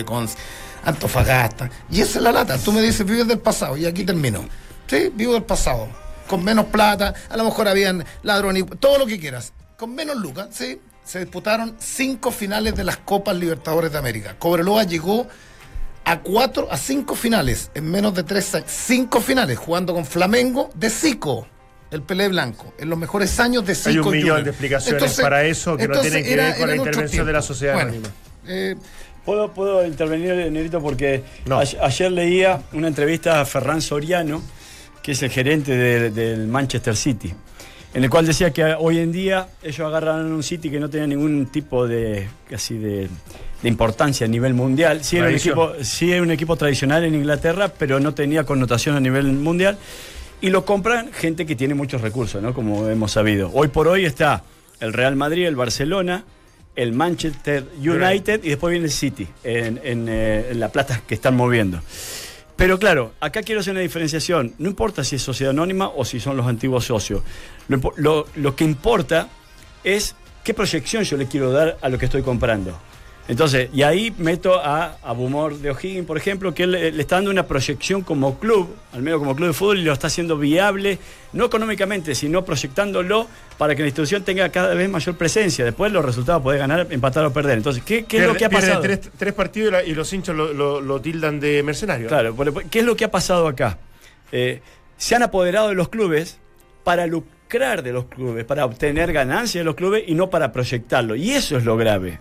[0.86, 1.70] Antofagasta.
[1.92, 2.58] Y esa es la lata.
[2.58, 3.76] Tú me dices, vives del pasado.
[3.76, 4.46] Y aquí termino.
[4.88, 5.90] Sí, vivo del pasado.
[6.30, 9.52] Con menos plata, a lo mejor habían ladrones, todo lo que quieras.
[9.78, 10.80] Con menos lucas, sí.
[11.04, 14.38] Se disputaron cinco finales de las Copas Libertadores de América.
[14.40, 15.28] Cobreloa llegó
[16.06, 18.72] a cuatro, a cinco finales en menos de tres años.
[18.72, 21.46] Cinco finales jugando con Flamengo de Zico,
[21.92, 23.90] el Pelé Blanco, en los mejores años de Zico.
[23.90, 24.44] Hay un millón Junior.
[24.44, 27.42] de explicaciones para eso que no tienen que era- ver con la intervención de la
[27.42, 28.10] sociedad Bueno, anónima.
[28.48, 28.76] eh,
[29.26, 30.82] ¿Puedo, puedo intervenir, Nerito?
[30.82, 31.60] Porque No.
[31.60, 34.42] ayer leía una entrevista a Ferran Soriano,
[35.04, 37.32] que es el gerente de- del Manchester City,
[37.94, 41.06] en el cual decía que hoy en día ellos agarraron un City que no tenía
[41.06, 43.08] ningún tipo de casi de,
[43.62, 45.04] de importancia a nivel mundial.
[45.04, 48.96] Sí era, un equipo, sí era un equipo tradicional en Inglaterra, pero no tenía connotación
[48.96, 49.78] a nivel mundial.
[50.42, 52.54] Y lo compran gente que tiene muchos recursos, ¿no?
[52.54, 53.52] Como hemos sabido.
[53.54, 54.44] Hoy por hoy está
[54.80, 56.24] el Real Madrid, el Barcelona,
[56.76, 61.82] el Manchester United y después viene el City en, eh, la plata que están moviendo.
[62.56, 64.54] Pero claro, acá quiero hacer una diferenciación.
[64.60, 67.22] No importa si es sociedad anónima o si son los antiguos socios.
[67.68, 69.28] Lo que importa
[69.84, 72.78] es qué proyección yo le quiero dar a lo que estoy comprando.
[73.30, 77.18] Entonces, y ahí meto a, a Bumor de O'Higgins, por ejemplo, que él le, está
[77.18, 80.36] dando una proyección como club, al menos como club de fútbol, y lo está haciendo
[80.36, 80.98] viable,
[81.34, 83.28] no económicamente, sino proyectándolo
[83.60, 85.64] para que la institución tenga cada vez mayor presencia.
[85.64, 87.58] Después los resultados puede ganar, empatar o perder.
[87.60, 88.82] Entonces, ¿qué, qué es lo que ha pasado?
[88.82, 92.08] Tres, tres partidos y, los hinchas lo, lo- lo tildan de mercenario.
[92.08, 92.36] Claro,
[92.72, 93.78] ¿qué es lo que ha pasado acá?
[94.32, 94.62] Eh,
[94.98, 96.40] se han apoderado de los clubes
[96.84, 101.16] para lucrar de los clubes, para obtener ganancias de los clubes y no para proyectarlo.
[101.16, 102.18] Y eso es lo grave.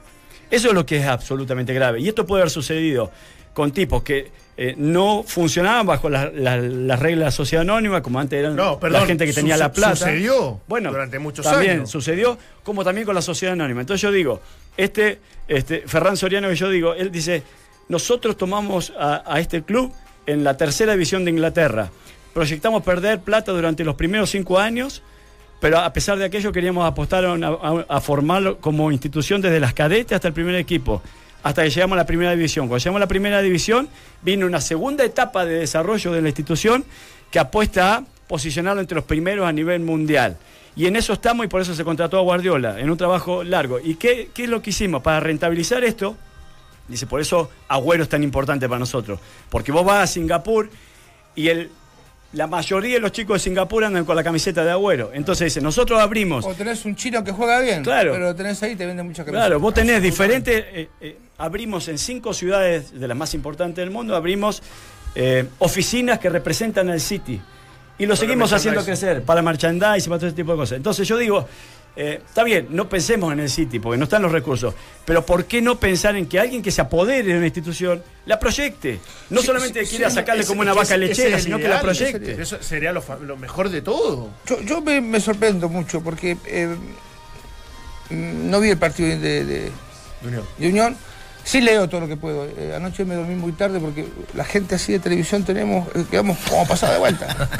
[0.50, 2.00] Eso es lo que es absolutamente grave.
[2.00, 3.10] Y esto puede haber sucedido
[3.54, 4.30] con tipos que
[4.60, 8.56] eh, no funcionaban bajo la- la- las reglas de la sociedad anónima, como antes eran
[8.56, 9.94] No, perdón, la gente que tenía la plata.
[9.96, 11.90] sucedió bueno, durante muchos también años.
[11.90, 13.80] sucedió, como también con la sociedad anónima.
[13.82, 14.40] Entonces yo digo,
[14.76, 17.42] este, este Ferran Soriano que yo digo, él dice,
[17.88, 19.92] nosotros tomamos a, a este club
[20.26, 21.90] en la tercera división de Inglaterra.
[22.34, 25.02] Proyectamos perder plata durante los primeros cinco años,
[25.60, 30.28] pero a pesar de aquello queríamos apostar a, formarlo como institución desde las cadetes hasta
[30.28, 31.02] el primer equipo,
[31.42, 32.68] hasta que llegamos a la primera división.
[32.68, 33.88] Cuando llegamos a la primera división,
[34.22, 36.84] vino una segunda etapa de desarrollo de la institución
[37.30, 40.36] que apuesta a posicionarlo entre los primeros a nivel mundial.
[40.76, 43.80] Y en eso estamos y por eso se contrató a Guardiola, en un trabajo largo.
[43.80, 45.02] ¿Y qué, qué es lo que hicimos?
[45.02, 46.16] Para rentabilizar esto,
[46.88, 49.20] Dice, por eso Agüero es tan importante para nosotros.
[49.50, 50.70] Porque vos vas a Singapur
[51.34, 51.70] y el,
[52.32, 55.10] la mayoría de los chicos de Singapur andan con la camiseta de Agüero.
[55.14, 56.44] Entonces dice, nosotros abrimos.
[56.44, 58.12] O tenés un chino que juega bien, Claro.
[58.12, 59.46] pero lo tenés ahí y te vende mucha camiseta.
[59.46, 60.64] Claro, vos tenés diferentes.
[60.72, 64.62] eh, eh, abrimos en cinco ciudades de las más importantes del mundo, abrimos
[65.14, 67.40] eh, oficinas que representan al City.
[67.98, 70.76] Y lo seguimos haciendo crecer para merchandising, para todo ese tipo de cosas.
[70.76, 71.48] Entonces yo digo,
[71.96, 74.72] eh, está bien, no pensemos en el City, porque no están los recursos.
[75.04, 78.38] Pero ¿por qué no pensar en que alguien que se apodere de una institución la
[78.38, 79.00] proyecte?
[79.30, 82.40] No solamente quiera sacarle como una vaca lechera, sino que la proyecte.
[82.40, 83.02] Eso sería lo,
[83.36, 84.28] mejor de todo.
[84.46, 86.72] Yo, yo me, me sorprendo mucho porque eh,
[88.10, 89.72] no vi el partido de, de-
[90.24, 90.44] Unión.
[90.56, 90.96] de Unión.
[91.44, 92.44] Sí leo todo lo que puedo.
[92.44, 96.36] Eh, anoche me dormí muy tarde porque la gente así de televisión tenemos, eh, quedamos
[96.48, 97.48] como pasada de vuelta.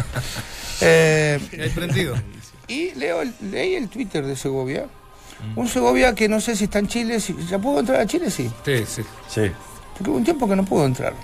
[0.81, 1.41] Eh,
[1.75, 2.15] prendido.
[2.69, 4.87] y leo el, leí el Twitter de Segovia.
[5.57, 7.19] Un Segovia que no sé si está en Chile.
[7.19, 8.31] Si, ¿Ya puedo entrar a Chile?
[8.31, 8.49] Sí.
[8.65, 9.03] Sí, sí.
[9.29, 9.51] Sí.
[9.95, 11.15] Porque hubo un tiempo que no pudo entrar.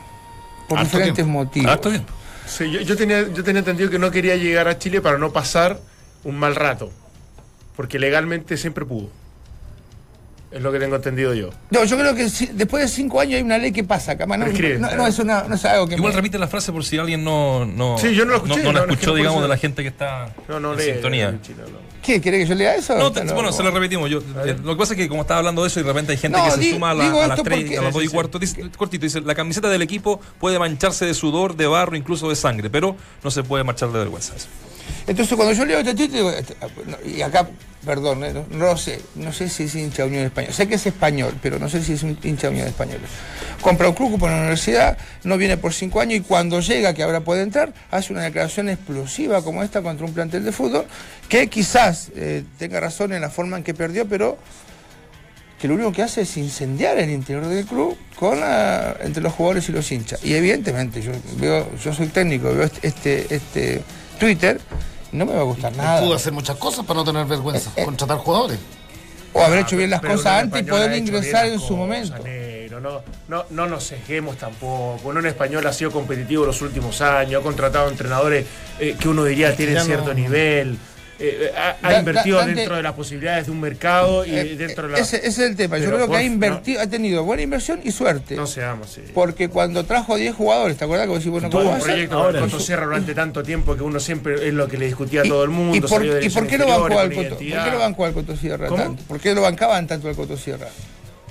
[0.68, 1.32] Por Harto diferentes tiempo.
[1.32, 1.70] motivos.
[1.70, 2.12] Harto tiempo.
[2.46, 5.32] Sí, yo, yo tenía, yo tenía entendido que no quería llegar a Chile para no
[5.32, 5.78] pasar
[6.24, 6.90] un mal rato.
[7.76, 9.08] Porque legalmente siempre pudo.
[10.54, 11.50] Es lo que tengo entendido yo.
[11.70, 14.24] No, yo creo que si- después de cinco años hay una ley que pasa acá.
[14.24, 14.78] No, no, Prescribe.
[14.78, 15.96] no, no es, una, no es algo que...
[15.96, 18.62] Igual me- repite la frase por si alguien no, no, Sí, yo no lo escuché,
[18.62, 20.84] no, la escuchó, no digamos, de la gente que está No, no en lee.
[20.92, 21.36] sintonía.
[22.04, 22.20] ¿Qué?
[22.20, 22.96] ¿Quiere que yo lea eso?
[22.96, 24.08] No, te- bueno, se lo repetimos.
[24.10, 26.12] Yo, eh, lo que pasa es que como estaba hablando de eso y de repente
[26.12, 27.82] hay gente No, que se di- suma a, la- a las esto 3, porque- a
[27.82, 28.38] las 2 y cuarto.
[28.38, 32.36] Dice, cortito, dice, la camiseta del equipo puede mancharse de sudor, de barro, incluso de
[32.36, 32.94] sangre, pero
[33.24, 34.34] no se puede marchar de vergüenza.
[35.06, 36.66] Entonces cuando yo leo este digo, este, ah,
[37.04, 37.46] y acá,
[37.84, 41.34] perdón, eh, no, sé, no sé si es hincha Unión Española, sé que es español,
[41.42, 43.02] pero no sé si es un hincha Unión Española.
[43.60, 47.02] Compra un club, en la universidad, no viene por cinco años y cuando llega, que
[47.02, 50.86] ahora puede entrar, hace una declaración explosiva como esta contra un plantel de fútbol,
[51.28, 54.38] que quizás eh, tenga razón en la forma en que perdió, pero
[55.60, 59.32] que lo único que hace es incendiar el interior del club con la- entre los
[59.34, 60.24] jugadores y los hinchas.
[60.24, 63.82] Y evidentemente, yo veo, yo soy técnico, veo este, este, este
[64.18, 64.60] Twitter,
[65.14, 66.16] no me va a gustar Pudo nada.
[66.16, 67.70] hacer muchas cosas para no tener vergüenza.
[67.70, 67.84] Eh, eh.
[67.84, 68.58] Contratar jugadores.
[69.32, 72.16] O haber hecho bien las Pero cosas antes y poder ingresar en su momento.
[72.22, 75.00] negro, no, no, no nos sesguemos tampoco.
[75.08, 78.46] Unión Española ha sido competitivo los últimos años, ha contratado entrenadores
[78.78, 80.78] eh, que uno diría tienen cierto nivel.
[81.18, 84.34] Eh, ha, ha Da- invertido da- Dante- dentro de las posibilidades de un mercado y
[84.34, 84.98] Eh, dentro de la.
[84.98, 85.78] ese, ese es el tema.
[85.78, 88.34] Yo creo que ha invertido, ha tenido buena inversión y suerte.
[88.36, 88.90] No seamos.
[88.90, 89.02] sí.
[89.14, 92.16] Porque cuando trajo 10 jugadores, ¿te acuerdas que vos decís, bueno, Tuvo ¿cómo un proyecto
[92.16, 94.86] Ahora, con Coto su- Sierra durante tanto tiempo que uno siempre es lo que le
[94.86, 95.76] discutía a ¿Y- todo el mundo.
[95.76, 97.28] ¿Y por, salió de y por divisiones qué lo bancó al Coto?
[97.30, 98.82] ¿Por qué lo bancó al Coto Sierra ¿Cómo?
[98.82, 99.02] tanto?
[99.04, 100.68] ¿Por qué lo bancaban tanto al Coto Sierra?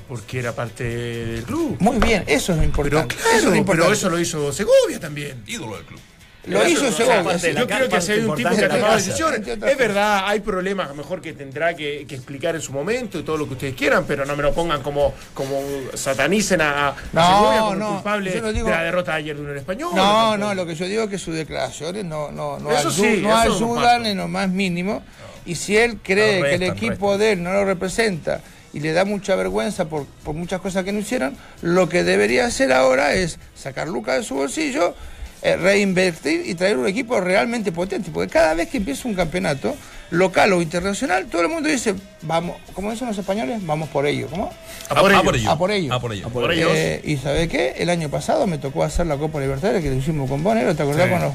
[0.07, 1.77] Porque era parte del club.
[1.79, 3.15] Muy bien, eso es lo Pero importante.
[3.15, 3.93] claro, eso es lo pero importante.
[3.93, 5.41] eso lo hizo Segovia también.
[5.47, 5.99] Ídolo del club.
[6.45, 7.37] Lo hizo Segovia.
[7.53, 9.47] Yo creo que si hay un tipo que ha tomado decisiones.
[9.47, 13.37] Es verdad, hay problemas mejor que tendrá que, que explicar en su momento y todo
[13.37, 15.61] lo que ustedes quieran, pero no me lo pongan como, como
[15.93, 19.41] satanicen a, a No, Segovia como no, culpable digo- de la derrota de ayer de
[19.41, 19.95] Unión Española.
[19.95, 22.91] No, no, lo que yo digo es que sus declaraciones no, no, no, Eso ayu-
[23.15, 25.01] sí, no eso lo ayudan en lo más mínimo.
[25.45, 28.41] Y si él cree No, que el restan, equipo de él no lo representa
[28.73, 32.45] y le da mucha vergüenza por, por muchas cosas que no hicieron, lo que debería
[32.47, 34.95] hacer ahora es sacar lucas de su bolsillo,
[35.43, 38.09] reinvertir y traer un equipo realmente potente.
[38.11, 39.75] Porque cada vez que empieza un campeonato,
[40.11, 44.27] local o internacional, todo el mundo dice, vamos, como dicen los españoles, vamos por ello.
[44.29, 44.51] ¿Cómo?
[44.89, 45.23] A por A ello.
[45.23, 45.49] por ello.
[45.51, 45.93] A por ello.
[45.93, 46.29] A por ello.
[46.29, 46.71] por ellos.
[46.73, 47.75] Eh, y ¿sabe qué?
[47.77, 50.83] El año pasado me tocó hacer la Copa Libertadores que lo hicimos con Bonero, ¿te
[50.83, 51.05] acordás?
[51.07, 51.11] Sí.
[51.11, 51.33] Con los-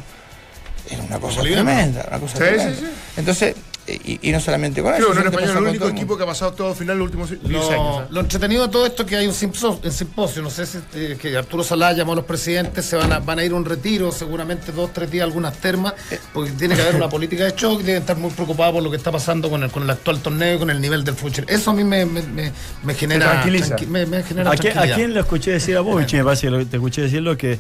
[0.91, 2.75] Era una cosa tremenda, una cosa Sí, tremenda.
[2.75, 2.87] sí, sí.
[3.19, 3.61] Entonces, eh,
[4.05, 5.05] y, y no solamente con eso.
[5.13, 7.43] sino que Española es el único equipo que ha pasado todo final los últimos 10
[7.45, 8.03] Lo, años.
[8.03, 8.07] ¿eh?
[8.11, 10.79] lo entretenido de todo esto es que hay un simposio, un simposio no sé si
[10.95, 13.55] eh, que Arturo Salá llamó a los presidentes, se van a, van a ir a
[13.55, 15.95] un retiro, seguramente dos, tres días, algunas termas,
[16.33, 18.91] porque tiene que haber una política de shock y deben estar muy preocupados por lo
[18.91, 21.45] que está pasando con el, con el actual torneo y con el nivel del fútbol.
[21.49, 22.53] Eso a mí me, me, me,
[22.85, 23.77] me genera tranquiliza.
[23.77, 26.17] tranqui- me, me genera ¿A quién, a quién lo escuché decir a vos, Vichy?
[26.17, 27.59] Me parece que lo- te escuché decirlo que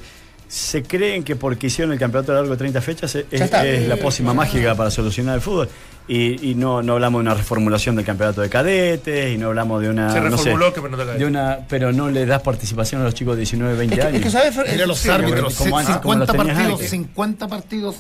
[0.48, 3.44] se creen que porque hicieron el campeonato a lo largo de 30 fechas es, Ya
[3.44, 3.66] está.
[3.66, 5.68] es la pócima mágica para solucionar el fútbol.
[6.10, 9.82] Y, y no, no hablamos de una reformulación del campeonato de cadetes y no hablamos
[9.82, 10.10] de una.
[10.10, 11.18] Se no sé, reformuló, que no te cae.
[11.18, 14.06] de una Pero no le das participación a los chicos de 19, 20 Es que,
[14.06, 14.16] años.
[14.16, 14.72] es que, ¿sabes?
[14.72, 16.90] Mira los Sí, árbitros, como ci- antes, como los 50 tenías partidos, antes.
[16.90, 17.96] 50 partidos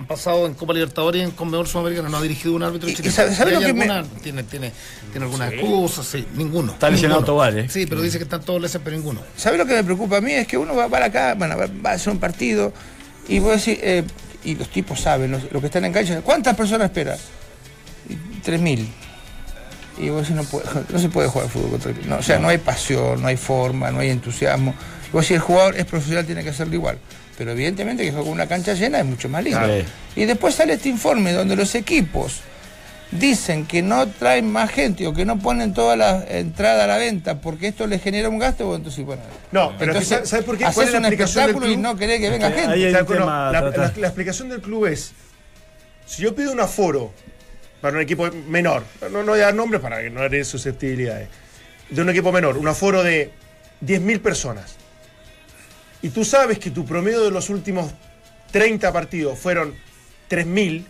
[0.00, 3.14] han, pasado en Copa Libertadores y en Conmebol Sudamericana, no ha dirigido un árbitro chileno.
[3.14, 3.86] sabe- sabe ¿Y lo que me-
[4.22, 4.72] tiene, tiene,
[5.12, 6.72] tiene alguna excusa, sí, ninguno.
[6.72, 7.24] Está lesionado.
[7.24, 7.68] Tobar, ¿eh?
[7.68, 9.20] Sí, pero dice que están todos lesionados, pero ninguno.
[9.36, 10.32] ¿Sabes lo que me preocupa a mí?
[10.32, 12.72] Es que uno va para acá, bueno, va, a hacer un partido
[13.28, 14.04] y voy a decir, eh,
[14.44, 17.18] y los tipos saben, los, los que están en cancha, ¿cuántas personas esperan?
[18.08, 18.86] Y 3.000.
[19.98, 22.38] Y vos decís, no, puede- no se puede jugar fútbol contra el- no, O sea,
[22.38, 22.48] no.
[22.48, 24.74] hay pasión, no hay forma, no hay entusiasmo.
[25.08, 26.98] Y vos si el jugador es profesional tiene que hacerlo igual.
[27.38, 29.60] Pero evidentemente que jugar con una cancha llena es mucho más lindo.
[30.16, 32.40] Y después sale este informe donde los equipos
[33.10, 36.96] dicen que no traen más gente o que no ponen toda la entrada a la
[36.96, 39.22] venta porque esto les genera un gasto, bueno, entonces bueno.
[39.50, 40.64] No, pero entonces, ¿sabes- ¿sabes por qué?
[40.64, 41.82] ¿Cuál Haces es la un explicación del espectáculo y club?
[41.82, 42.86] no querés que venga gente.
[42.86, 43.78] O sea, no, la, tratar.
[43.96, 45.12] la- la explicación del club es,
[46.06, 47.12] si yo pido un aforo
[47.80, 51.28] para un equipo menor, no, no voy a dar nombres para que no haya susceptibilidades,
[51.88, 53.32] de un equipo menor, un aforo de
[53.84, 54.76] 10.000 personas,
[56.02, 57.90] y tú sabes que tu promedio de los últimos
[58.52, 59.74] 30 partidos fueron
[60.28, 60.84] 3.000,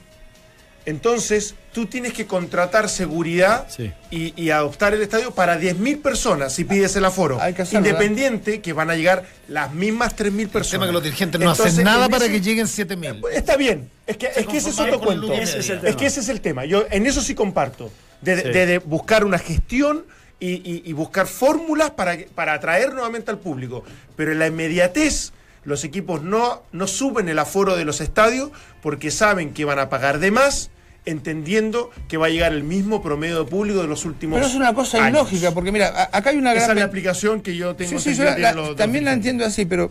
[0.86, 3.92] entonces tú tienes que contratar seguridad Sí.
[4.10, 7.40] y, y adoptar el estadio para 10.000 personas si pides el aforo.
[7.40, 10.70] Hay que hacerlo, Independiente que van a llegar las mismas 3.000 El personas.
[10.72, 13.22] tema es que los dirigentes no Entonces, hacen nada para ese- que lleguen 7000.
[13.32, 15.32] Está bien, es que, es que ese es otro el cuento.
[15.32, 15.96] Ese es el tema.
[15.96, 16.64] Que ese es el tema.
[16.64, 17.90] Yo en eso sí comparto.
[18.22, 18.48] De, Sí.
[18.50, 20.04] de- de buscar una gestión
[20.40, 23.84] y, y- y buscar fórmulas para, para atraer nuevamente al público.
[24.16, 25.32] Pero en la inmediatez,
[25.64, 28.50] los equipos no, no suben el aforo de los estadios
[28.82, 30.70] porque saben que van a pagar de más,
[31.04, 34.54] entendiendo que va a llegar el mismo promedio de público de los últimos Pero es
[34.54, 35.10] una cosa años.
[35.20, 36.78] ilógica, porque mira, acá hay una Esa gran...
[36.78, 37.98] es la aplicación que yo tengo.
[37.98, 39.90] Sí, sí, yo la- la- los- también la entiendo así, pero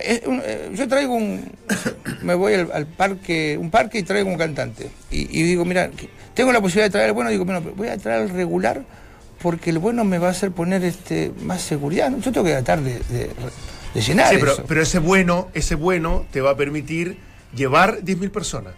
[0.00, 1.50] es un- eh, yo traigo un...
[2.22, 4.90] me voy al, al parque, un parque y traigo un cantante.
[5.10, 5.90] Y, y digo, mira,
[6.34, 8.82] tengo la posibilidad de traer bueno, digo, bueno, voy a traer el regular
[9.42, 12.10] porque el bueno me va a hacer poner este más seguridad.
[12.18, 13.30] Yo tengo que tratar de, de-
[13.94, 14.64] de llenar Sí, pero, eso.
[14.68, 17.18] pero ese bueno, ese bueno te va a permitir
[17.54, 18.74] llevar 10.000 personas.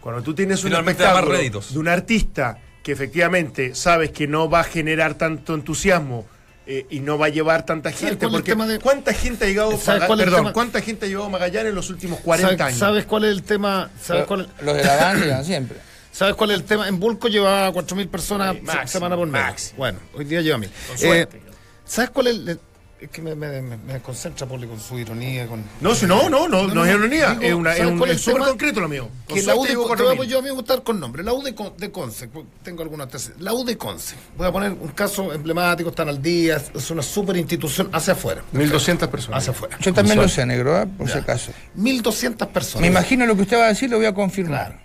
[0.00, 4.60] Cuando tú tienes un Finalmente espectáculo de un artista que efectivamente sabes que no va
[4.60, 6.26] a generar tanto entusiasmo
[6.66, 8.28] eh, y no va a llevar tanta gente.
[8.28, 10.52] Porque de- ¿cuánta gente ha llegado ¿Sabes Maga- perdón, tema?
[10.52, 12.78] cuánta gente ha llegado a Magallanes en los últimos 40 ¿Sabes, años?
[12.78, 13.90] sabes cuál es el tema?
[14.00, 15.78] ¿Sabes Pero cuál es- Los de la banda siempre.
[16.14, 16.86] ¿Sabes cuál es el tema?
[16.86, 19.42] En Bulco llevaba 4.000 personas Ay, máximo, se- semana por mes.
[19.42, 19.78] máximo.
[19.78, 20.70] Bueno, hoy día lleva 1.000.
[20.88, 21.36] Con suerte.
[21.38, 21.40] Eh,
[21.84, 22.60] ¿Sabes cuál es el...?
[23.00, 25.46] Es que me, me, me- me desconcentra Poli con su ironía.
[25.48, 25.62] Con...
[25.80, 28.20] No, si no, no, no, no, es ironía, digo, es, una, es, ¿sabes un- es
[28.20, 29.08] súper concreto lo mío.
[29.26, 29.74] Con Que la U de,
[30.16, 31.22] voy yo a mí me gustar con nombre.
[31.24, 32.28] La U de, Con- de Conce.
[32.28, 33.32] pues, Tengo algunas tesis.
[33.40, 34.14] La U de Conce.
[34.38, 38.42] Voy a poner un caso emblemático, están al día, es una super institución hacia afuera.
[38.54, 39.38] 1.200 personas.
[39.42, 39.76] Hacia afuera.
[39.80, 40.86] Yo también lo sé, negro, ¿eh?
[40.86, 41.52] por si acaso.
[41.76, 42.80] 1.200 personas.
[42.80, 44.80] Me imagino lo que usted va a decir, lo voy a confirmar.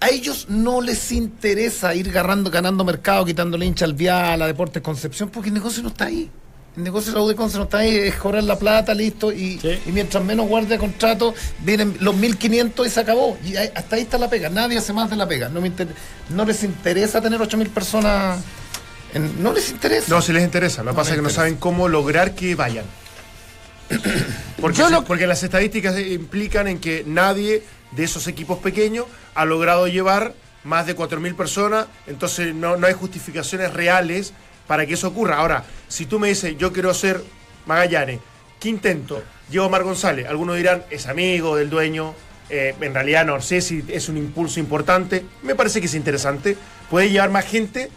[0.00, 4.80] A ellos no les interesa ir ganando, ganando mercado, quitándole hincha al Vial, a Deportes
[4.82, 6.30] Concepción, porque el negocio no está ahí.
[6.76, 9.32] El negocio de la U de Conce no está ahí, es cobrar la plata, listo,
[9.32, 9.80] y, Sí.
[9.86, 11.34] y mientras menos guardia de contrato,
[11.64, 13.36] vienen los 1.500 y se acabó.
[13.44, 15.48] Y ahí- hasta ahí está la pega, nadie hace más de la pega.
[15.48, 15.88] No, me inter-
[16.28, 18.38] no les interesa tener 8.000 personas,
[19.12, 20.06] en- no les interesa.
[20.14, 20.82] No, si les interesa.
[20.84, 22.84] Lo que No pasa es que no saben cómo lograr que vayan.
[24.60, 27.62] Porque, Yo se- lo- porque las estadísticas implican en que nadie
[27.92, 30.34] de esos equipos pequeños ha logrado llevar
[30.64, 34.32] más de 4.000 personas, entonces no, no hay justificaciones reales
[34.66, 35.38] para que eso ocurra.
[35.38, 37.22] Ahora, si tú me dices, yo quiero ser
[37.66, 38.20] Magallanes,
[38.60, 39.22] ¿qué intento?
[39.50, 42.14] Llevo a Mar González, algunos dirán, es amigo del dueño,
[42.50, 46.56] eh, en realidad no sé si es un impulso importante, me parece que es interesante,
[46.90, 47.90] puede llevar más gente,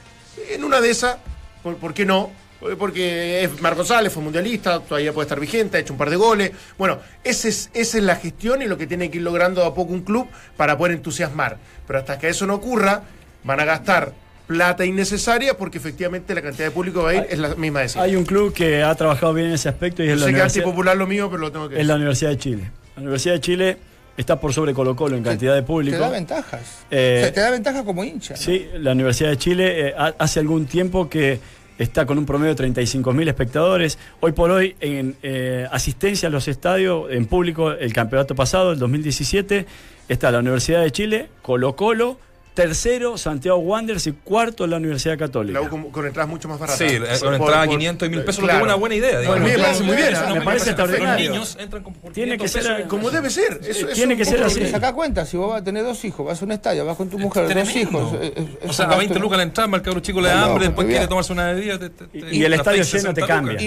[0.50, 1.18] en una de esas,
[1.64, 2.32] ¿por, por qué no?
[2.62, 6.10] Eh, Porque es Mar González, fue mundialista, todavía puede estar vigente, ha hecho un par
[6.10, 6.52] de goles.
[6.78, 9.68] Bueno, ese es, esa es la gestión y lo que tiene que ir logrando de
[9.68, 11.58] a poco un club para poder entusiasmar.
[11.88, 13.04] Pero hasta que eso no ocurra,
[13.44, 14.14] van a gastar
[14.48, 17.82] plata innecesaria porque efectivamente la cantidad de público que va a ir es la misma
[17.82, 18.12] de siempre.
[18.12, 20.26] Hay un club que ha trabajado bien en ese aspecto y es Yo la, sé
[20.26, 21.88] que es Universidad, antipopular lo mío, pero lo tengo que es decir.
[21.88, 22.72] la Universidad de Chile.
[22.96, 23.78] La Universidad de Chile
[24.18, 25.96] está por sobre Colo Colo en cantidad de público.
[25.98, 26.62] Te da ventajas.
[26.92, 28.34] Eh, O sea, te da ventaja como hincha.
[28.34, 28.40] ¿no?
[28.42, 31.40] Sí, la Universidad de Chile eh, ha- hace algún tiempo que
[31.84, 33.98] está con un promedio de 35.000 espectadores.
[34.20, 38.80] Hoy por hoy, en eh, asistencia a los estadios, en público, el campeonato pasado, el
[38.80, 39.66] 2017,
[40.08, 42.20] está la Universidad de Chile, Colo Colo,
[42.54, 45.60] tercero Santiago Wanderers y cuarto la Universidad Católica.
[45.60, 46.78] La U con, con entradas mucho más baratas.
[46.88, 49.20] Sí, con entrada a 500 y 1000 pesos, lo que es una buena idea.
[49.20, 49.40] digamos.
[49.40, 50.14] Bueno, me parece muy bien.
[50.34, 51.30] Me parece extraordinario.
[51.30, 52.90] Los niños entran con por Tiene que 500 ser pesos.
[52.90, 53.60] Como debe ser.
[53.66, 54.68] Eso, Tiene que ser así.
[54.68, 57.10] Saca cuenta, si vos vas a tener dos hijos, vas a un estadio, vas con
[57.10, 58.14] tu mujer, dos hijos.
[58.22, 60.46] es O sea, a 20 gasto- lucas la entrada, al cabro chico le da No,
[60.48, 61.80] hambre, no, después quiere tomarse una bebida.
[61.80, 63.54] te- te- Y- el estadio lleno te 60 cambia.
[63.54, 63.58] El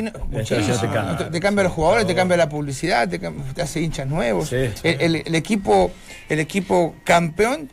[1.33, 1.65] te cambia.
[1.65, 3.21] los jugadores, te cambia la publicidad, te,
[3.63, 4.53] hace hinchas nuevos.
[4.53, 5.35] El, el- el
[6.29, 7.71] el equipo campeón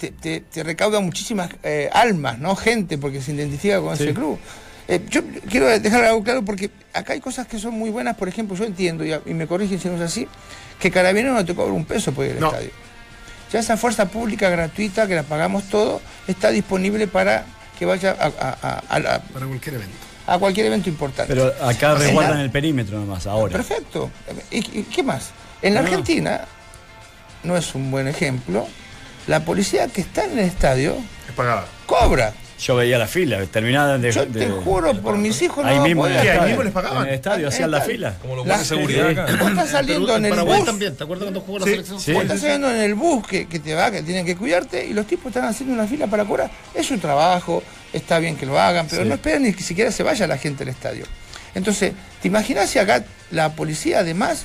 [0.00, 2.56] te, te- te recauda muchísimas eh, almas, ¿no?
[2.56, 4.38] Gente, porque se identifica con ese club.
[4.88, 8.16] Eh, yo quiero dejar algo claro porque acá hay cosas que son muy buenas.
[8.16, 10.26] Por ejemplo, yo entiendo, y, me corrigen si no es así,
[10.80, 12.46] que Carabinero no te cobra un peso por ir al No.
[12.48, 12.70] estadio.
[13.52, 17.44] Ya esa fuerza pública gratuita que la pagamos todo está disponible para
[17.78, 19.96] que vaya a, a- a- a la- Para cualquier evento.
[20.26, 21.34] a cualquier evento importante.
[21.34, 23.52] Pero acá resguardan el perímetro nomás, ahora.
[23.52, 24.10] Perfecto.
[24.50, 25.30] ¿Y, y qué más?
[25.62, 25.88] En la No.
[25.88, 26.40] Argentina,
[27.44, 28.66] no es un buen ejemplo,
[29.26, 30.96] la policía que está en el estadio
[31.28, 31.66] Es pagada.
[31.86, 32.32] cobra.
[32.60, 34.12] Yo veía la fila, terminada de.
[34.12, 36.34] Yo de- te juro por mis hijos, Ahí no mismo en podía el ¿Qué, ahí
[36.36, 36.48] estadio.
[36.50, 37.02] mismo les pagaban?
[37.04, 38.16] En el estadio hacían la fila.
[38.20, 39.12] Como guardias de seguridad sí.
[39.18, 39.36] acá.
[39.40, 40.64] Vos estás saliendo en el bus.
[40.66, 42.00] también, ¿te acuerdas cuando jugó la Sí, selección?
[42.00, 42.12] sí.
[42.12, 44.92] Vos estás saliendo en el bus que, que te va, que tienen que cuidarte y
[44.92, 46.50] los tipos están haciendo una fila para cobrar.
[46.74, 47.62] Es su trabajo,
[47.94, 49.08] está bien que lo hagan, pero Sí.
[49.08, 51.06] no esperan ni que siquiera se vaya la gente al estadio.
[51.54, 54.44] Entonces, ¿te imaginas si acá la policía además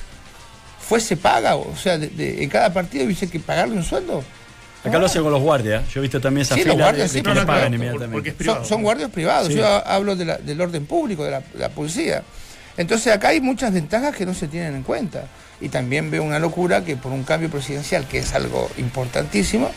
[0.80, 1.56] fuese paga?
[1.56, 4.24] O sea, de- de- en cada partido hubiese que pagarle un sueldo.
[4.84, 5.88] Acá lo hacen con los guardias.
[5.92, 7.40] Yo he visto también esa Sí, los fila guardias, de, sí, de que no, le
[7.40, 8.12] no, pagan claro, inmediatamente.
[8.12, 8.58] porque es privado.
[8.60, 9.54] Son, son guardias privados, Sí.
[9.54, 12.22] yo hablo de la- del orden público, de la, la policía.
[12.76, 15.24] Entonces acá hay muchas ventajas que no se tienen en cuenta.
[15.60, 19.70] Y también veo una locura que por un cambio presidencial, que es algo importantísimo,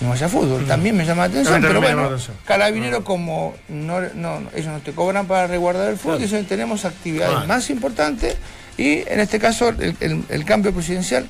[0.00, 0.66] no haya fútbol.
[0.66, 1.62] También me llama la atención.
[1.62, 2.36] Pero bueno, atención.
[2.44, 6.44] carabinero como no, no, no, ellos no te cobran para resguardar el fútbol, Claro.
[6.46, 7.46] tenemos actividades Claro.
[7.48, 8.36] más importantes
[8.76, 11.26] y en este caso el, el- el cambio presidencial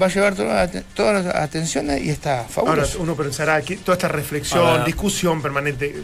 [0.00, 3.00] va a llevar todas las, atenciones y está Ahora, fabuloso.
[3.00, 5.94] uno pensará que toda esta reflexión, Ahora- discusión permanente,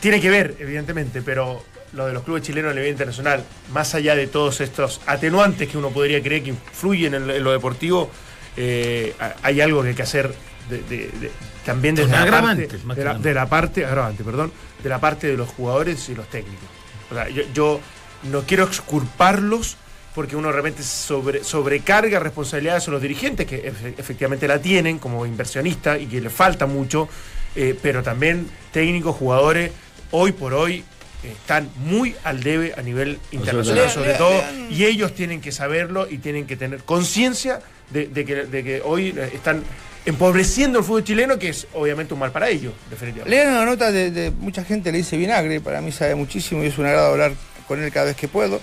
[0.00, 4.14] tiene que ver, evidentemente, pero lo de los clubes chilenos a nivel internacional, más allá
[4.16, 8.10] de todos estos atenuantes que uno podría creer que influyen en, lo- en lo deportivo,
[8.56, 10.34] eh, hay algo que hay que hacer
[10.70, 11.30] de- de- de-
[11.64, 12.68] también desde la, parte,
[13.04, 14.52] la, de la parte, agravante, perdón,
[14.82, 16.68] de la parte de los jugadores y los técnicos.
[17.10, 17.80] O sea, yo, yo
[18.24, 19.76] no quiero exculparlos
[20.16, 24.98] porque uno de repente sobre, sobrecarga responsabilidades a los dirigentes, que efe- efectivamente la tienen
[24.98, 27.06] como inversionista y que le falta mucho,
[27.54, 29.70] eh, pero también técnicos, jugadores,
[30.12, 30.76] hoy por hoy
[31.22, 36.08] eh, están muy al debe a nivel internacional sobre todo, y ellos tienen que saberlo
[36.10, 37.60] y tienen que tener conciencia
[37.90, 39.62] de, de que, de que hoy eh, están
[40.06, 43.36] empobreciendo el fútbol chileno, que es obviamente un mal para ellos, definitivamente.
[43.36, 46.68] Lean una nota de, de mucha gente, le dice vinagre, para mí sabe muchísimo y
[46.68, 47.32] es un agrado hablar
[47.68, 48.60] con él cada vez que puedo.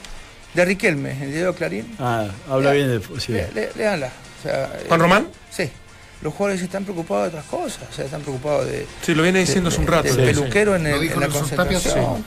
[0.54, 1.96] De Riquelme, en el diario Clarín.
[2.00, 3.32] Ah, habla bien de sí.
[3.34, 4.08] Le- le- léanla.
[4.40, 5.28] O sea, ¿Juan eh, Román?
[5.50, 5.70] Sí.
[6.22, 9.40] Los jugadores están preocupados de otras cosas, o sea, están preocupados de, Sí, lo viene
[9.40, 10.04] diciendo hace un rato.
[10.04, 10.26] del Sí, sí.
[10.28, 11.82] peluquero en, el- dijo en la concentración.
[12.18, 12.24] sí.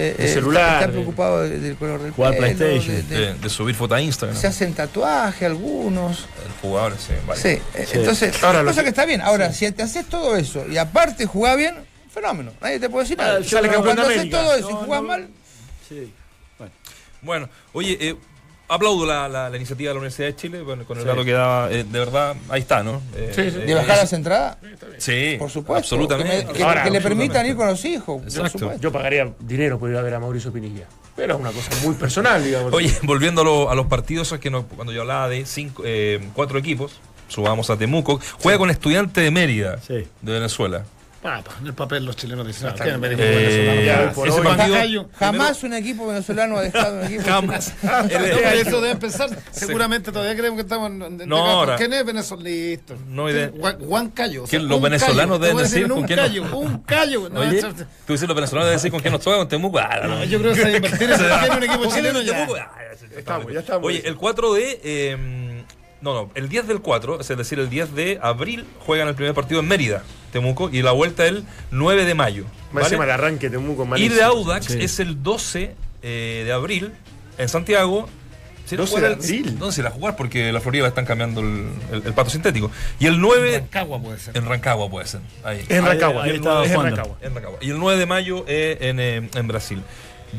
[0.00, 2.94] Eh, El eh, celular, Están preocupados de- del color del Jugar pelo, PlayStation.
[2.94, 4.36] de- de- De, de subir foto a Instagram.
[4.36, 6.26] se hacen tatuaje algunos.
[6.46, 7.40] El jugador, sí, vale.
[7.40, 7.98] Sí, Sí.
[7.98, 9.20] entonces, Ahora, cosa lo que- que está bien.
[9.22, 11.74] Ahora, si te haces todo eso y aparte jugás bien,
[12.14, 12.52] fenómeno.
[12.60, 13.38] Nadie te puede decir nada.
[13.40, 15.08] Ah, Sale no- Cuando haces todo eso y jugás no.
[15.08, 15.28] mal,
[15.88, 16.12] Sí.
[17.22, 18.16] Bueno, oye, eh,
[18.68, 21.08] aplaudo la, la- la iniciativa de la Universidad de Chile bueno, con el Sí.
[21.08, 21.70] dato que daba.
[21.70, 23.00] eh, de verdad, ahí está, ¿no?
[23.16, 23.56] Eh, Sí, sí.
[23.62, 24.58] eh, de bajar las entradas,
[24.98, 25.78] Sí, por supuesto.
[25.96, 26.40] Absolutamente.
[26.40, 28.58] Que, me- que- Ahora, que le permitan ir con los hijos, por Exacto.
[28.58, 28.82] supuesto.
[28.82, 30.86] Yo pagaría dinero por ir a ver a Mauricio Pinilla.
[31.16, 32.72] Pero es una cosa muy personal, digamos.
[32.72, 35.82] Oye, volviendo a, lo- a los partidos, es que no- cuando yo hablaba de cinco,
[35.86, 36.92] eh, cuatro equipos,
[37.28, 40.06] subamos a Temuco, juega con Estudiante de Mérida, Sí.
[40.22, 40.84] de Venezuela.
[41.30, 43.00] Ah, pues, en el papel los chilenos dicen, "Quieren bien.
[43.00, 43.80] ver equipo Eh, venezolano".
[43.82, 47.72] ya, Ya, por ese hoy- partido- Jamás, un equipo venezolano ha dejado un equipo Jamás.
[48.54, 49.28] Eso debe empezar.
[49.50, 52.48] Seguramente todavía creemos que estamos en, No, ahora- ¿Quién es venezolano?
[52.48, 52.94] Listo.
[53.08, 53.50] No, idea.
[53.58, 54.44] Juan, Juan Callo.
[54.44, 57.28] o sea, los un venezolanos deben decir con un quién no- callo, un callo.
[57.28, 57.62] No, Oye,
[58.06, 59.78] tú dices los venezolanos deben decir con quién nos toca con Temuco.
[59.78, 60.24] Ah, no, no.
[60.24, 62.46] yo creo que se va a invertir en un equipo ¿Con quién chileno ya.
[62.62, 62.78] Ah,
[63.16, 63.84] Estamos, ya estamos.
[63.86, 64.80] Oye, el 4 de.
[64.84, 65.16] eh,
[66.00, 69.34] no, no, el 10 del 4, es decir, el 10 de abril, juegan el primer
[69.34, 72.44] partido en Mérida, Temuco, y la vuelta el 9 de mayo.
[72.72, 72.86] Más ¿vale?
[72.86, 74.14] encima el arranque de Temuco Y malísimo.
[74.16, 74.78] de Audax Sí.
[74.80, 76.92] es el 12 eh, de abril
[77.38, 78.08] en Santiago.
[78.66, 79.58] Si la 12 jugar de el- abril.
[79.58, 80.14] ¿Dónde se la jugar?
[80.16, 82.70] Porque la Florida están cambiando el, el- el pato sintético.
[83.00, 84.36] Y el 9 Rancagua puede ser.
[84.36, 85.20] en Rancagua puede ser.
[85.42, 85.64] Ahí.
[85.70, 86.24] En Ahí- Rancagua.
[86.24, 86.74] ahí es estaba en.
[86.82, 87.16] Rancagua.
[87.22, 87.58] En Rancagua.
[87.62, 89.80] Y el 9 de mayo eh, en, eh, en Brasil.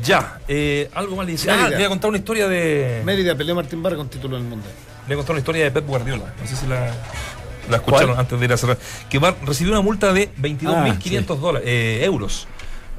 [0.04, 1.50] Ya, eh, algo más le dice.
[1.50, 3.02] Ah, le voy a contar una historia de.
[3.04, 4.64] Mérida peleó Martín Barra con título del mundo.
[5.08, 6.32] Le voy a contar una historia de Pep Guardiola.
[6.40, 6.92] No sé si la,
[7.70, 8.78] la escucharon antes de ir a cerrar.
[9.08, 12.46] Que va, recibió una multa de 22.500 dólares, eh, euros.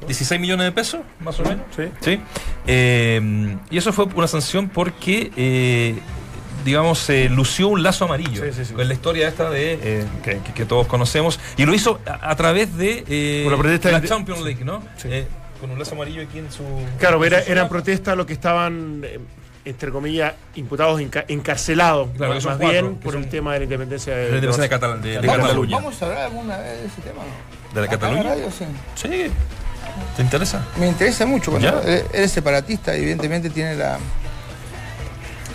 [0.06, 1.64] 16 millones de pesos, más o menos.
[2.00, 2.20] Sí.
[2.66, 5.94] Eh, y eso fue una sanción porque, eh,
[6.64, 8.42] digamos, se lució un lazo amarillo.
[8.44, 8.74] Sí, sí, sí.
[8.74, 11.38] Con la historia esta de eh, que, todos conocemos.
[11.56, 13.04] Y lo hizo a, a través de
[13.48, 14.82] la la Champions League, ¿no?
[14.96, 15.08] Sí.
[15.60, 16.64] Con un lazo amarillo aquí en su.
[16.98, 19.04] Claro, era, en su eran protestas los que estaban,
[19.64, 23.64] entre comillas, imputados, enca- encarcelados, Claro, que más bien por son- el tema de la
[23.64, 24.98] independencia de, de la Universidad de, Barcelona.
[24.98, 25.76] Catal- de- de Vamos, Cataluña.
[25.76, 27.22] vamos a hablar alguna vez de ese tema.
[27.74, 28.22] ¿De la Cataluña?
[28.24, 28.64] radio, sí.
[28.96, 29.26] Sí.
[30.16, 30.64] ¿Te interesa?
[30.78, 31.50] Me interesa mucho.
[31.50, 31.88] Bueno, Ya.
[31.90, 33.98] él él es separatista, evidentemente tiene la.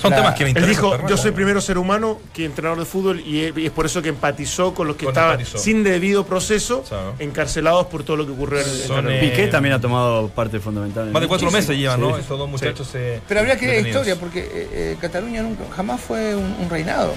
[0.02, 0.70] Son La- temas que me Él interesan.
[0.76, 1.16] dijo, Fernando.
[1.16, 4.74] yo soy primero ser humano que entrenador de fútbol y es, por eso que empatizó
[4.74, 5.58] con los que Con estaban empatizó.
[5.58, 6.84] sin debido proceso
[7.20, 9.16] encarcelados por todo lo que ocurrió en, Cataluña.
[9.18, 11.08] eh, Piqué también ha tomado parte fundamental.
[11.08, 12.14] en Más de cuatro meses llevan, ¿no?
[12.16, 12.22] Sí.
[12.22, 12.90] Estos dos muchachos.
[12.96, 14.02] eh, Pero habría que ir a la detenidos.
[14.08, 17.14] historia, porque eh, eh, Cataluña nunca, jamás fue un, un reinado.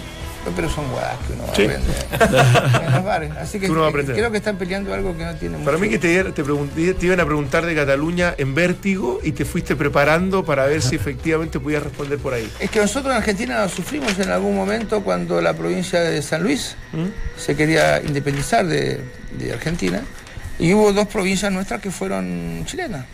[0.56, 1.64] Pero son guadas que uno Sí.
[1.64, 3.30] aprende en los bares.
[3.36, 4.16] Así que Que uno va a eh, aprender.
[4.16, 6.94] creo que están peleando algo que no tiene Para mucho- mí que te, te, pregunté-
[6.94, 10.96] te iban a preguntar de Cataluña en vértigo y te fuiste preparando para ver si
[10.96, 12.50] efectivamente podías responder por ahí.
[12.58, 16.74] Es que nosotros en Argentina sufrimos en algún momento cuando la provincia de San Luis
[16.94, 17.38] ¿Mm?
[17.38, 19.00] se quería independizar de,
[19.38, 20.02] de Argentina
[20.58, 23.04] y hubo dos provincias nuestras que fueron chilenas.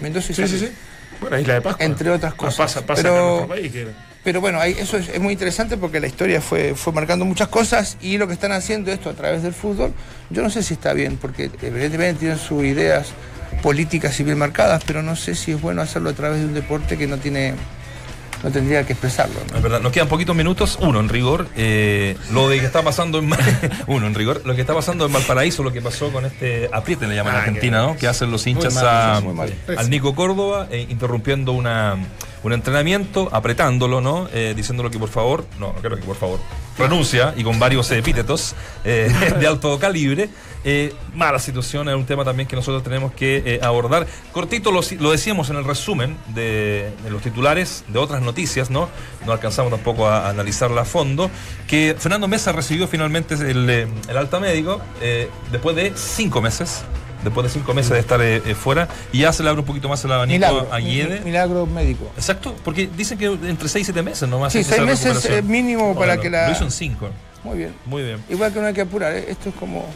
[0.00, 0.70] Mendoza y Sí, San sí, Luis.
[0.70, 0.76] sí.
[1.20, 1.84] Bueno, Isla de Pascua.
[1.84, 2.56] Entre otras Ah, cosas.
[2.56, 3.72] Pasa, pasa Pero- en país.
[3.72, 7.48] que- Pero bueno, eso es, es muy interesante porque la historia fue, fue marcando muchas
[7.48, 9.94] cosas y lo que están haciendo esto a través del fútbol,
[10.28, 13.06] yo no sé si está bien, porque evidentemente tienen sus ideas
[13.62, 16.52] políticas y bien marcadas, pero no sé si es bueno hacerlo a través de un
[16.52, 17.54] deporte que no tiene,
[18.44, 19.36] no tendría que expresarlo.
[19.50, 19.56] ¿no?
[19.56, 20.76] Es verdad, nos quedan poquitos minutos.
[20.82, 23.30] Uno, en rigor, eh, lo de que está pasando en
[23.86, 27.06] Uno, en rigor, lo que está pasando en Valparaíso, lo que pasó con este apriete,
[27.06, 27.96] le llaman en Ah, Argentina, ¿no?
[27.96, 29.22] Que hacen los hinchas mal, a-
[29.80, 31.96] al Nico Córdoba, eh, interrumpiendo una,
[32.42, 34.28] un entrenamiento, apretándolo, ¿no?
[34.32, 36.38] Eh, diciéndolo que por favor, no, no creo que por favor,
[36.78, 40.30] renuncia y con varios epítetos eh, de alto calibre.
[40.64, 44.06] Eh, mala situación, es un tema también que nosotros tenemos que eh, abordar.
[44.32, 48.88] Cortito lo, lo decíamos en el resumen de, los titulares de otras noticias, ¿no?
[49.24, 51.30] No alcanzamos tampoco a, analizarla a fondo.
[51.66, 54.80] Que Fernando Mesa recibió finalmente el, el alta médico
[55.50, 56.84] después de cinco meses.
[57.24, 59.66] Después de cinco meses de estar eh, eh, fuera y ya se le abre un
[59.66, 62.10] poquito más el abanico Milagro, a mi- milagro médico.
[62.16, 64.52] Exacto, porque dicen que entre 6 y 7 meses nomás.
[64.52, 67.08] Sí, seis meses, mínimo para Bueno, que la- Lo hizo en 5.
[67.44, 67.74] Muy bien.
[67.86, 68.22] Muy bien.
[68.28, 69.26] Igual que no hay que apurar, ¿eh?
[69.28, 69.86] esto es como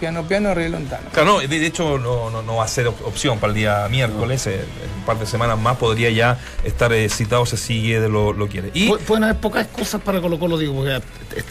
[0.00, 1.08] Piano, piano, arreglo en tano.
[1.12, 3.58] Claro, no, de de hecho no, no, no va a ser op- opción para el
[3.58, 4.46] día miércoles.
[4.46, 4.64] eh,
[4.98, 8.48] un par de semanas más podría ya estar eh, citado si sigue de lo, lo
[8.48, 8.70] quiere.
[8.74, 11.00] Y Pu- Pueden haber pocas excusas para Colo Colo, digo, porque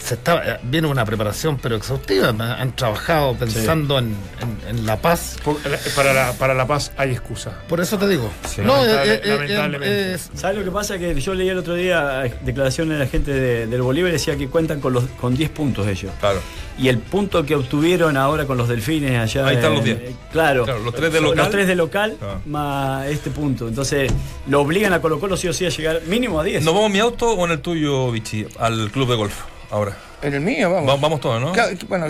[0.00, 2.28] se está, eh, viene una preparación pero exhaustiva.
[2.28, 5.36] Han trabajado pensando en, en- en la paz.
[5.44, 5.58] Por-
[5.96, 7.52] Para la, para la paz hay excusa.
[7.68, 8.28] Por eso te digo.
[8.48, 8.60] Sí.
[8.62, 10.14] no, Lamentable- eh, eh, eh, lamentablemente.
[10.14, 10.98] es- ¿Sabes lo que pasa?
[10.98, 14.12] Que yo leí el otro día eh, declaraciones de la gente de- del Bolívar y
[14.14, 16.12] decía que cuentan con los con 10 puntos ellos.
[16.20, 16.40] claro.
[16.76, 19.46] Y el punto que obtuvieron ahora con los delfines allá.
[19.46, 19.96] Ahí están los 10.
[19.98, 21.36] eh, Claro, Claro, los tres de local.
[21.38, 22.38] Los tres de local Ah.
[22.46, 23.68] más este punto.
[23.68, 24.12] Entonces,
[24.48, 26.64] lo obligan a Colo Colo sí o sí a llegar mínimo a 10.
[26.64, 28.46] ¿Nos vamos en mi auto o en el tuyo, Vichy?
[28.58, 29.34] Al club de golf.
[29.70, 29.96] Ahora.
[30.24, 30.88] En el mío, vamos.
[30.90, 31.52] Va- Vamos todos, ¿no?
[31.52, 32.06] Claro, bueno,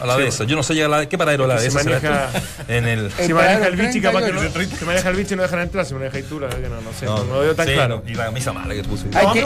[0.00, 0.44] A la de esa.
[0.44, 1.82] Yo no sé llegar a la ¿Qué paradero la de Se esa?
[1.82, 2.72] será maneja- esto?
[2.72, 3.10] En el.
[3.12, 4.70] Si maneja el bichi, capaz que 38.
[4.72, 4.78] no.
[4.78, 6.92] Si maneja el bichi no dejan entrar, si maneja tú, la verdad que no, no
[6.98, 8.02] sé, no, no lo veo tan sí, claro.
[8.06, 9.04] Y la camisa mala que puse.
[9.12, 9.40] hay, No, que,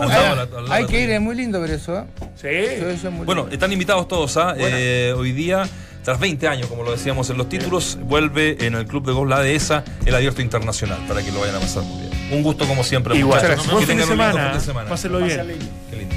[0.71, 1.99] hay- ir, es muy lindo ver eso.
[1.99, 2.05] ¿eh?
[2.41, 2.47] Sí.
[2.49, 3.55] Eso, eso es muy Bueno, lindo.
[3.55, 5.69] están invitados todos a eh, hoy día,
[6.05, 9.29] tras 20 años, como lo decíamos en los títulos, vuelve en el Club de Golf
[9.31, 12.13] La Dehesa el Abierto Internacional, para que lo vayan a pasar muy bien.
[12.33, 13.17] Un gusto como siempre.
[13.17, 13.43] Igual.
[13.43, 13.67] muchachos.
[13.81, 14.49] Que fin de tengan un lindo semana.
[14.51, 14.89] fin de semana.
[14.89, 15.59] Pásenlo bien.
[15.91, 16.15] Qué lindo.